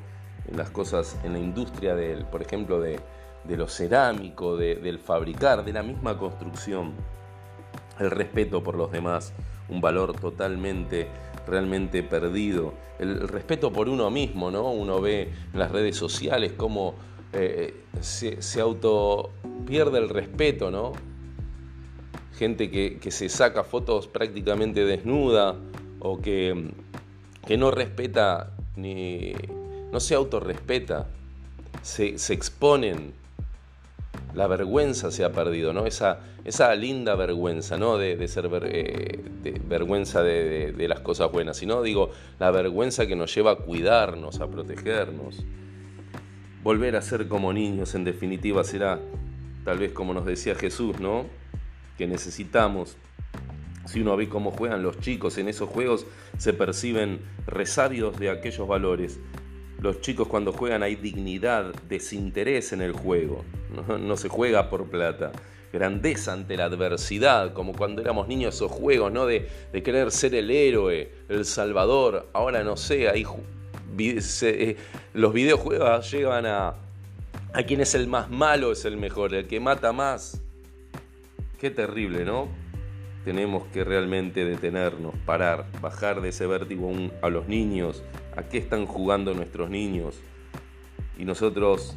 En 0.49 0.57
las 0.57 0.69
cosas, 0.69 1.17
en 1.23 1.33
la 1.33 1.39
industria, 1.39 1.95
del, 1.95 2.25
por 2.25 2.41
ejemplo, 2.41 2.79
de, 2.79 2.99
lo 3.47 3.67
cerámico, 3.67 4.57
del 4.57 4.99
fabricar, 4.99 5.63
de 5.65 5.73
la 5.73 5.83
misma 5.83 6.17
construcción. 6.17 6.93
El 7.99 8.11
respeto 8.11 8.61
por 8.61 8.75
los 8.75 8.91
demás, 8.91 9.33
un 9.69 9.81
valor 9.81 10.19
totalmente, 10.19 11.07
realmente 11.47 12.03
perdido. 12.03 12.73
El, 12.99 13.27
respeto 13.27 13.71
por 13.71 13.89
uno 13.89 14.09
mismo, 14.09 14.51
¿no? 14.51 14.69
Uno 14.71 15.01
ve 15.01 15.31
en 15.53 15.59
las 15.59 15.71
redes 15.71 15.95
sociales 15.95 16.53
cómo 16.55 16.95
eh, 17.33 17.83
se, 18.01 18.41
se 18.41 18.61
auto 18.61 19.31
pierde 19.65 19.99
el 19.99 20.09
respeto, 20.09 20.71
¿no? 20.71 20.93
Gente 22.37 22.69
que, 22.69 23.11
se 23.11 23.29
saca 23.29 23.63
fotos 23.63 24.07
prácticamente 24.07 24.85
desnuda 24.85 25.55
o 25.99 26.21
que, 26.21 26.71
que 27.47 27.57
no 27.57 27.71
respeta 27.71 28.51
ni 28.75 29.33
no 29.91 29.99
se 29.99 30.15
autorrespeta, 30.15 31.07
se, 31.81 32.17
se 32.17 32.33
exponen. 32.33 33.13
La 34.33 34.47
vergüenza 34.47 35.11
se 35.11 35.23
ha 35.23 35.31
perdido, 35.31 35.71
¿no? 35.71 35.85
Esa, 35.85 36.19
esa 36.43 36.75
linda 36.75 37.15
vergüenza, 37.15 37.77
¿no? 37.77 37.97
De, 37.97 38.27
ser 38.27 38.49
eh, 38.63 39.23
vergüenza 39.65 40.21
de, 40.21 40.73
de, 40.73 40.87
las 40.89 40.99
cosas 40.99 41.31
buenas, 41.31 41.55
sino 41.55 41.81
digo, 41.81 42.11
la 42.39 42.51
vergüenza 42.51 43.07
que 43.07 43.15
nos 43.15 43.33
lleva 43.33 43.51
a 43.51 43.55
cuidarnos, 43.55 44.41
a 44.41 44.47
protegernos. 44.47 45.45
Volver 46.63 46.97
a 46.97 47.01
ser 47.01 47.29
como 47.29 47.53
niños, 47.53 47.95
en 47.95 48.03
definitiva, 48.03 48.65
será 48.65 48.99
tal 49.63 49.79
vez 49.79 49.91
como 49.93 50.13
nos 50.13 50.25
decía 50.25 50.55
Jesús, 50.55 50.99
¿no? 50.99 51.25
Que 51.97 52.07
necesitamos. 52.07 52.97
Si 53.85 54.01
uno 54.01 54.17
ve 54.17 54.27
cómo 54.27 54.51
juegan 54.51 54.81
los 54.83 54.99
chicos 54.99 55.37
en 55.37 55.47
esos 55.47 55.69
juegos, 55.69 56.05
se 56.37 56.53
perciben 56.53 57.19
resabios 57.45 58.17
de 58.17 58.29
aquellos 58.29 58.67
valores. 58.67 59.19
Los 59.79 60.01
chicos 60.01 60.27
cuando 60.27 60.51
juegan 60.51 60.83
hay 60.83 60.95
dignidad, 60.95 61.73
desinterés 61.87 62.73
en 62.73 62.81
el 62.81 62.93
juego. 62.93 63.43
No, 63.99 64.17
se 64.17 64.29
juega 64.29 64.69
por 64.69 64.89
plata. 64.89 65.31
Grandeza 65.71 66.33
ante 66.33 66.55
la 66.57 66.65
adversidad, 66.65 67.53
como 67.53 67.73
cuando 67.73 68.01
éramos 68.01 68.27
niños 68.27 68.55
esos 68.55 68.71
juegos, 68.71 69.11
¿no? 69.11 69.25
De, 69.25 69.47
querer 69.83 70.11
ser 70.11 70.33
el 70.33 70.49
héroe, 70.49 71.11
el 71.29 71.45
salvador. 71.45 72.29
Ahora 72.33 72.63
no 72.63 72.77
sé, 72.77 73.09
ahí 73.09 73.25
eh, 73.99 74.77
los 75.13 75.33
videojuegos 75.33 76.11
llegan 76.11 76.45
a, 76.45 76.75
a 77.53 77.63
quien 77.63 77.81
es 77.81 77.93
el 77.93 78.07
más 78.07 78.29
malo 78.29 78.71
es 78.71 78.85
el 78.85 78.97
mejor, 78.97 79.35
el 79.35 79.47
que 79.47 79.59
mata 79.59 79.91
más 79.91 80.41
Qué 81.59 81.71
terrible, 81.71 82.25
¿no? 82.25 82.49
Tenemos 83.23 83.63
que 83.67 83.83
realmente 83.83 84.43
detenernos, 84.43 85.15
parar, 85.25 85.67
bajar 85.81 86.21
de 86.21 86.29
ese 86.29 86.45
vértigo 86.47 86.91
a 87.21 87.29
los 87.29 87.47
niños. 87.47 88.03
¿A 88.35 88.43
qué 88.43 88.57
están 88.57 88.85
jugando 88.85 89.33
nuestros 89.33 89.69
niños? 89.69 90.19
Y 91.17 91.23
nosotros 91.23 91.95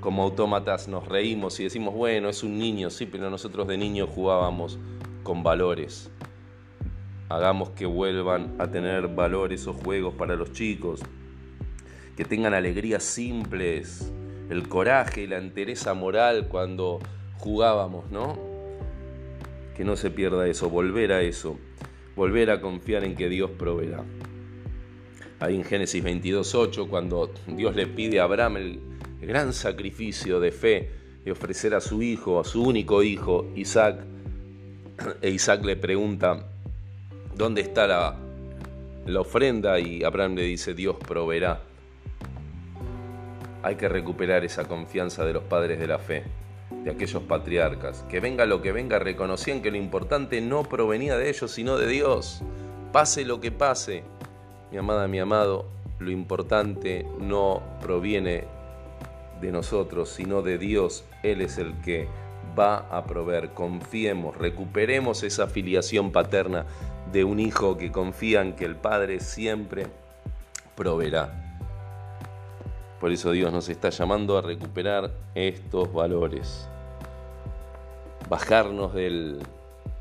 como 0.00 0.24
autómatas 0.24 0.88
nos 0.88 1.06
reímos 1.06 1.60
y 1.60 1.64
decimos, 1.64 1.94
bueno, 1.94 2.28
es 2.28 2.42
un 2.42 2.58
niño, 2.58 2.90
sí, 2.90 3.06
pero 3.06 3.30
nosotros 3.30 3.68
de 3.68 3.78
niños 3.78 4.10
jugábamos 4.12 4.78
con 5.22 5.44
valores. 5.44 6.10
Hagamos 7.28 7.70
que 7.70 7.86
vuelvan 7.86 8.56
a 8.58 8.66
tener 8.66 9.06
valores 9.06 9.62
esos 9.62 9.76
juegos 9.76 10.14
para 10.14 10.34
los 10.34 10.52
chicos, 10.52 11.00
que 12.16 12.24
tengan 12.24 12.52
alegrías 12.52 13.04
simples, 13.04 14.12
el 14.50 14.68
coraje 14.68 15.22
y 15.22 15.26
la 15.28 15.38
entereza 15.38 15.94
moral 15.94 16.48
cuando 16.48 16.98
jugábamos, 17.38 18.10
¿no? 18.10 18.51
Que 19.76 19.84
no 19.84 19.96
se 19.96 20.10
pierda 20.10 20.46
eso, 20.46 20.68
volver 20.68 21.12
a 21.12 21.22
eso, 21.22 21.58
volver 22.16 22.50
a 22.50 22.60
confiar 22.60 23.04
en 23.04 23.14
que 23.14 23.28
Dios 23.28 23.50
proveerá. 23.50 24.04
Ahí 25.40 25.56
en 25.56 25.64
Génesis 25.64 26.04
22.8, 26.04 26.88
cuando 26.88 27.32
Dios 27.46 27.74
le 27.74 27.86
pide 27.86 28.20
a 28.20 28.24
Abraham 28.24 28.56
el, 28.58 28.80
gran 29.20 29.52
sacrificio 29.52 30.40
de 30.40 30.50
fe 30.50 30.90
de 31.24 31.30
ofrecer 31.30 31.74
a 31.74 31.80
su 31.80 32.02
hijo, 32.02 32.40
a 32.40 32.44
su 32.44 32.60
único 32.60 33.04
hijo, 33.04 33.52
Isaac, 33.54 34.00
e 35.20 35.30
Isaac 35.30 35.64
le 35.64 35.76
pregunta, 35.76 36.48
¿dónde 37.36 37.60
está 37.60 37.86
la, 37.86 38.16
la 39.06 39.20
ofrenda? 39.20 39.78
Y 39.78 40.02
Abraham 40.02 40.34
le 40.34 40.42
dice, 40.42 40.74
Dios 40.74 40.96
proveerá. 40.96 41.62
Hay 43.62 43.76
que 43.76 43.88
recuperar 43.88 44.44
esa 44.44 44.66
confianza 44.66 45.24
de 45.24 45.34
los 45.34 45.44
padres 45.44 45.78
de 45.78 45.86
la 45.86 46.00
fe 46.00 46.24
de 46.84 46.90
aquellos 46.90 47.22
patriarcas. 47.22 48.04
Que 48.08 48.20
venga 48.20 48.46
lo 48.46 48.62
que 48.62 48.72
venga, 48.72 48.98
reconocían 48.98 49.62
que 49.62 49.70
lo 49.70 49.76
importante 49.76 50.40
no 50.40 50.64
provenía 50.64 51.16
de 51.16 51.28
ellos, 51.28 51.50
sino 51.52 51.76
de 51.78 51.86
Dios. 51.86 52.42
Pase 52.92 53.24
lo 53.24 53.40
que 53.40 53.50
pase, 53.50 54.04
mi 54.70 54.78
amada, 54.78 55.08
mi 55.08 55.18
amado, 55.18 55.66
lo 55.98 56.10
importante 56.10 57.06
no 57.18 57.62
proviene 57.80 58.44
de 59.40 59.52
nosotros, 59.52 60.08
sino 60.08 60.42
de 60.42 60.58
Dios. 60.58 61.04
Él 61.22 61.40
es 61.40 61.58
el 61.58 61.74
que 61.80 62.08
va 62.58 62.78
a 62.90 63.04
proveer. 63.04 63.50
Confiemos, 63.50 64.36
recuperemos 64.36 65.22
esa 65.22 65.46
filiación 65.46 66.12
paterna 66.12 66.66
de 67.12 67.24
un 67.24 67.40
hijo 67.40 67.76
que 67.76 67.92
confía 67.92 68.42
en 68.42 68.54
que 68.54 68.64
el 68.64 68.76
Padre 68.76 69.20
siempre 69.20 69.86
proveerá. 70.74 71.41
Por 73.02 73.10
eso 73.10 73.32
Dios 73.32 73.52
nos 73.52 73.68
está 73.68 73.90
llamando 73.90 74.38
a 74.38 74.42
recuperar 74.42 75.10
estos 75.34 75.92
valores. 75.92 76.68
bajarnos 78.30 78.94
del 78.94 79.40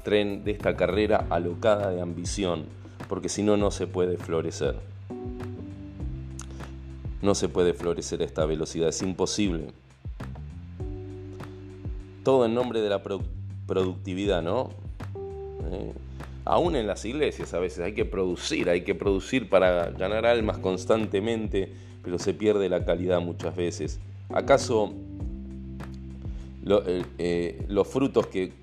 tren 0.03 0.43
de 0.43 0.51
esta 0.51 0.75
carrera 0.75 1.25
alocada 1.31 1.89
de 1.89 1.99
ambición, 1.99 2.65
porque 3.09 3.27
si 3.27 3.41
no, 3.41 3.57
no 3.57 3.71
se 3.71 3.87
puede 3.87 4.17
florecer. 4.17 4.75
No 7.23 7.33
se 7.33 7.49
puede 7.49 7.73
florecer 7.73 8.21
a 8.21 8.25
esta 8.25 8.45
velocidad, 8.45 8.89
es 8.89 9.01
imposible. 9.01 9.69
Todo 12.23 12.45
en 12.45 12.53
nombre 12.53 12.81
de 12.81 12.89
la 12.89 13.01
productividad, 13.65 14.43
¿no? 14.43 14.69
Eh, 15.71 15.91
aún 16.45 16.75
en 16.75 16.85
las 16.85 17.03
iglesias 17.03 17.55
a 17.55 17.59
veces 17.59 17.79
hay 17.79 17.95
que 17.95 18.05
producir, 18.05 18.69
hay 18.69 18.83
que 18.83 18.93
producir 18.93 19.49
para 19.49 19.89
ganar 19.89 20.27
almas 20.27 20.59
constantemente, 20.59 21.89
pero 22.03 22.19
se 22.19 22.33
pierde 22.33 22.69
la 22.69 22.85
calidad 22.85 23.21
muchas 23.21 23.55
veces. 23.55 23.99
¿Acaso 24.29 24.93
eh, 26.65 27.03
eh, 27.17 27.65
los 27.67 27.87
frutos 27.87 28.27
que 28.27 28.53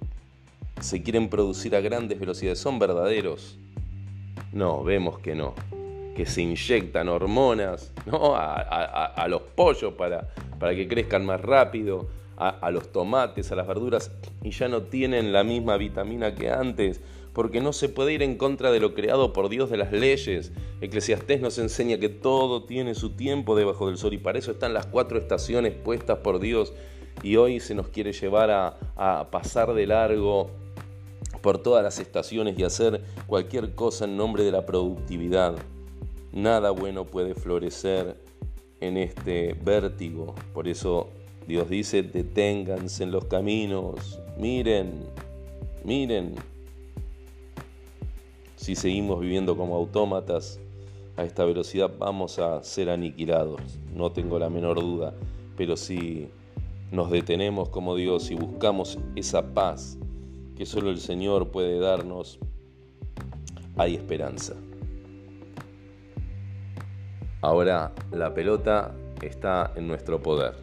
se 0.80 1.02
quieren 1.02 1.28
producir 1.28 1.74
a 1.76 1.80
grandes 1.80 2.18
velocidades 2.18 2.58
son 2.58 2.78
verdaderos? 2.78 3.58
No, 4.52 4.82
vemos 4.82 5.18
que 5.18 5.34
no. 5.34 5.54
Que 6.16 6.26
se 6.26 6.42
inyectan 6.42 7.08
hormonas 7.08 7.92
¿no? 8.06 8.34
a, 8.34 9.26
los 9.28 9.42
pollos 9.42 9.94
para, 9.94 10.28
para 10.58 10.74
que 10.74 10.88
crezcan 10.88 11.24
más 11.24 11.40
rápido, 11.40 12.08
a, 12.38 12.70
los 12.70 12.92
tomates, 12.92 13.50
a 13.50 13.56
las 13.56 13.66
verduras, 13.66 14.12
y 14.42 14.50
ya 14.50 14.68
no 14.68 14.82
tienen 14.82 15.32
la 15.32 15.42
misma 15.42 15.76
vitamina 15.76 16.34
que 16.36 16.50
antes, 16.50 17.00
porque 17.38 17.60
no 17.60 17.72
se 17.72 17.88
puede 17.88 18.14
ir 18.14 18.24
en 18.24 18.36
contra 18.36 18.72
de 18.72 18.80
lo 18.80 18.94
creado 18.94 19.32
por 19.32 19.48
Dios 19.48 19.70
de 19.70 19.76
las 19.76 19.92
leyes. 19.92 20.50
Eclesiastés 20.80 21.40
nos 21.40 21.56
enseña 21.58 21.96
que 21.96 22.08
todo 22.08 22.64
tiene 22.64 22.96
su 22.96 23.10
tiempo 23.10 23.54
debajo 23.54 23.86
del 23.86 23.96
sol, 23.96 24.12
y 24.12 24.18
para 24.18 24.40
eso 24.40 24.50
están 24.50 24.74
las 24.74 24.86
cuatro 24.86 25.18
estaciones 25.18 25.72
puestas 25.72 26.18
por 26.18 26.40
Dios, 26.40 26.72
y 27.22 27.36
hoy 27.36 27.60
se 27.60 27.76
nos 27.76 27.90
quiere 27.90 28.12
llevar 28.12 28.50
a, 28.50 28.76
a 28.96 29.30
pasar 29.30 29.72
de 29.72 29.86
largo 29.86 30.50
por 31.40 31.58
todas 31.62 31.84
las 31.84 32.00
estaciones 32.00 32.58
y 32.58 32.64
hacer 32.64 33.04
cualquier 33.28 33.72
cosa 33.76 34.06
en 34.06 34.16
nombre 34.16 34.42
de 34.42 34.50
la 34.50 34.66
productividad. 34.66 35.54
Nada 36.32 36.72
bueno 36.72 37.04
puede 37.04 37.36
florecer 37.36 38.16
en 38.80 38.96
este 38.96 39.54
vértigo. 39.54 40.34
Por 40.52 40.66
eso 40.66 41.10
Dios 41.46 41.70
dice, 41.70 42.02
deténganse 42.02 43.04
en 43.04 43.12
los 43.12 43.26
caminos, 43.26 44.18
miren, 44.36 45.04
miren. 45.84 46.57
Si 48.58 48.74
seguimos 48.74 49.20
viviendo 49.20 49.56
como 49.56 49.76
autómatas 49.76 50.58
a 51.16 51.22
esta 51.22 51.44
velocidad 51.44 51.92
vamos 51.96 52.40
a 52.40 52.60
ser 52.64 52.90
aniquilados, 52.90 53.60
no 53.94 54.10
tengo 54.10 54.36
la 54.36 54.50
menor 54.50 54.80
duda, 54.80 55.14
pero 55.56 55.76
si 55.76 56.28
nos 56.90 57.08
detenemos 57.08 57.68
como 57.68 57.94
Dios 57.94 58.32
y 58.32 58.34
buscamos 58.34 58.98
esa 59.14 59.54
paz 59.54 59.96
que 60.56 60.66
solo 60.66 60.90
el 60.90 60.98
Señor 60.98 61.52
puede 61.52 61.78
darnos, 61.78 62.40
hay 63.76 63.94
esperanza. 63.94 64.54
Ahora 67.40 67.94
la 68.10 68.34
pelota 68.34 68.92
está 69.22 69.72
en 69.76 69.86
nuestro 69.86 70.20
poder. 70.20 70.54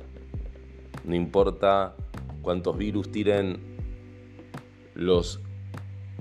No 1.06 1.16
importa 1.16 1.96
cuántos 2.42 2.78
virus 2.78 3.10
tiren 3.10 3.58
los 4.96 5.40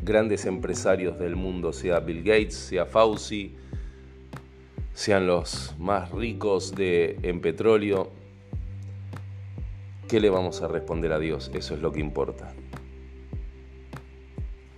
grandes 0.04 0.44
empresarios 0.44 1.18
del 1.18 1.34
mundo, 1.34 1.72
sea 1.72 2.00
Bill 2.00 2.22
Gates, 2.22 2.54
sea 2.54 2.84
Fauci, 2.84 3.54
sean 4.92 5.26
los 5.26 5.74
más 5.78 6.10
ricos 6.12 6.74
de, 6.74 7.18
en 7.22 7.40
petróleo, 7.40 8.10
¿qué 10.08 10.20
le 10.20 10.30
vamos 10.30 10.62
a 10.62 10.68
responder 10.68 11.12
a 11.12 11.18
Dios? 11.18 11.50
Eso 11.54 11.74
es 11.74 11.80
lo 11.80 11.90
que 11.90 12.00
importa. 12.00 12.52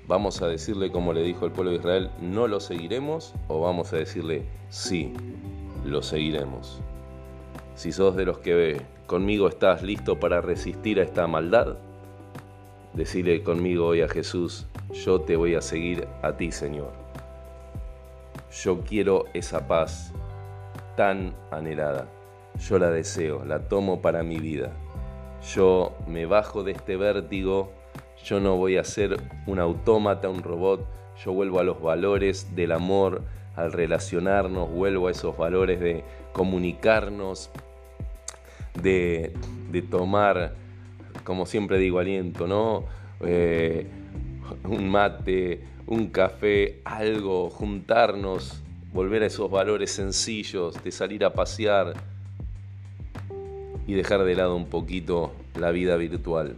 ¿Vamos 0.09 0.41
a 0.41 0.47
decirle 0.47 0.93
como 0.93 1.12
le 1.12 1.23
dijo 1.23 1.45
el 1.45 1.53
pueblo 1.53 1.73
de 1.73 1.79
Israel, 1.79 2.11
no 2.21 2.47
lo 2.47 2.61
seguiremos? 2.61 3.35
¿O 3.49 3.61
vamos 3.61 3.93
a 3.93 3.97
decirle, 3.97 4.45
sí, 4.69 5.12
lo 5.85 6.01
seguiremos? 6.01 6.81
Si 7.75 7.91
sos 7.91 8.15
de 8.15 8.25
los 8.25 8.39
que 8.39 8.81
conmigo 9.07 9.49
estás 9.49 9.83
listo 9.83 10.21
para 10.21 10.41
resistir 10.41 11.01
a 11.01 11.03
esta 11.03 11.27
maldad, 11.27 11.77
decile 12.95 13.43
conmigo 13.43 13.87
hoy 13.87 14.01
a 14.01 14.09
Jesús, 14.09 14.67
yo 15.05 15.21
te 15.21 15.37
voy 15.37 15.55
a 15.55 15.61
seguir 15.61 16.09
a 16.23 16.37
ti, 16.37 16.51
Señor. 16.51 16.93
Yo 18.63 18.81
quiero 18.81 19.25
esa 19.35 19.67
paz 19.67 20.13
tan 20.97 21.35
anhelada. 21.51 22.07
Yo 22.59 22.79
la 22.79 22.91
deseo, 22.91 23.45
la 23.45 23.61
tomo 23.69 24.01
para 24.01 24.23
mi 24.23 24.39
vida. 24.39 24.73
Yo 25.55 25.95
me 26.07 26.25
bajo 26.27 26.63
de 26.63 26.73
este 26.73 26.97
vértigo, 26.97 27.71
yo 28.25 28.41
no 28.41 28.57
voy 28.57 28.79
a 28.79 28.85
ser 28.85 29.21
un 29.47 29.59
autómata, 29.59 30.29
un 30.29 30.43
robot, 30.43 30.87
yo 31.23 31.33
vuelvo 31.33 31.61
a 31.61 31.65
los 31.65 31.81
valores 31.81 32.57
del 32.57 32.73
amor, 32.73 33.23
al 33.55 33.73
relacionarnos, 33.73 34.71
vuelvo 34.71 35.09
a 35.09 35.11
esos 35.11 35.37
valores 35.37 35.79
de 35.79 36.03
comunicarnos, 36.33 37.51
de, 38.83 39.33
tomar, 39.91 40.55
como 41.25 41.47
siempre 41.47 41.79
digo, 41.79 41.99
aliento, 41.99 42.47
¿no? 42.47 42.85
Eh, 43.21 43.87
un 44.65 44.89
mate, 44.89 45.65
un 45.87 46.09
café, 46.09 46.81
algo, 46.85 47.51
juntarnos, 47.51 48.63
volver 48.93 49.23
a 49.23 49.27
esos 49.27 49.51
valores 49.51 49.91
sencillos 49.93 50.83
de 50.83 50.91
salir 50.91 51.25
a 51.25 51.33
pasear 51.33 51.95
y 53.87 53.95
dejar 53.95 54.25
de 54.25 54.35
lado 54.35 54.57
un 54.57 54.67
poquito 54.67 55.33
la 55.59 55.71
vida 55.71 55.97
virtual. 55.97 56.57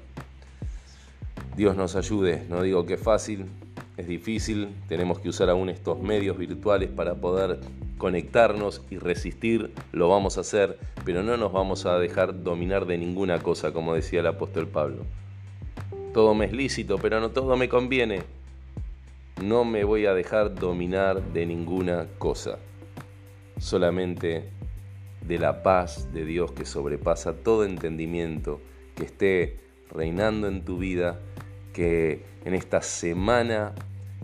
Dios 1.56 1.76
nos 1.76 1.96
ayude, 1.96 2.44
no 2.48 2.62
digo 2.62 2.86
que 2.86 2.94
es 2.94 3.02
fácil, 3.02 3.46
es 3.96 4.06
difícil, 4.06 4.68
tenemos 4.88 5.18
que 5.18 5.28
usar 5.28 5.50
aún 5.50 5.68
estos 5.68 6.00
medios 6.00 6.38
virtuales 6.38 6.88
para 6.88 7.16
poder 7.16 7.58
conectarnos 7.98 8.82
y 8.90 8.98
resistir, 8.98 9.72
lo 9.90 10.08
vamos 10.08 10.38
a 10.38 10.42
hacer, 10.42 10.78
pero 11.04 11.24
no 11.24 11.36
nos 11.36 11.52
vamos 11.52 11.84
a 11.84 11.98
dejar 11.98 12.44
dominar 12.44 12.86
de 12.86 12.96
ninguna 12.96 13.40
cosa, 13.40 13.72
como 13.72 13.94
decía 13.94 14.20
el 14.20 14.28
apóstol 14.28 14.68
Pablo. 14.68 15.04
Todo 16.12 16.34
me 16.34 16.46
es 16.46 16.52
lícito, 16.52 16.98
pero 16.98 17.20
no 17.20 17.30
todo 17.30 17.56
me 17.56 17.68
conviene. 17.68 18.22
No 19.42 19.64
me 19.64 19.84
voy 19.84 20.06
a 20.06 20.14
dejar 20.14 20.54
dominar 20.54 21.22
de 21.32 21.46
ninguna 21.46 22.08
cosa, 22.18 22.58
solamente 23.58 24.50
de 25.26 25.38
la 25.38 25.62
paz 25.62 26.12
de 26.12 26.24
Dios 26.24 26.52
que 26.52 26.64
sobrepasa 26.64 27.34
todo 27.34 27.64
entendimiento, 27.64 28.60
que 28.96 29.04
esté 29.04 29.60
reinando 29.90 30.48
en 30.48 30.64
tu 30.64 30.78
vida, 30.78 31.20
que 31.72 32.24
en 32.44 32.54
esta 32.54 32.82
semana, 32.82 33.74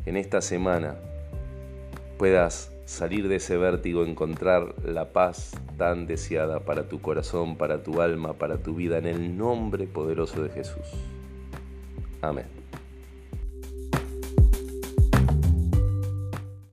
en 0.06 0.16
esta 0.16 0.40
semana 0.40 0.96
puedas 2.18 2.72
salir 2.86 3.28
de 3.28 3.36
ese 3.36 3.56
vértigo, 3.56 4.04
encontrar 4.04 4.74
la 4.84 5.12
paz 5.12 5.52
tan 5.76 6.06
deseada 6.06 6.60
para 6.60 6.88
tu 6.88 7.00
corazón, 7.00 7.56
para 7.56 7.82
tu 7.82 8.00
alma, 8.00 8.34
para 8.34 8.58
tu 8.58 8.74
vida, 8.74 8.98
en 8.98 9.06
el 9.06 9.36
nombre 9.36 9.86
poderoso 9.86 10.42
de 10.42 10.50
Jesús. 10.50 10.86
Amen. 12.24 12.63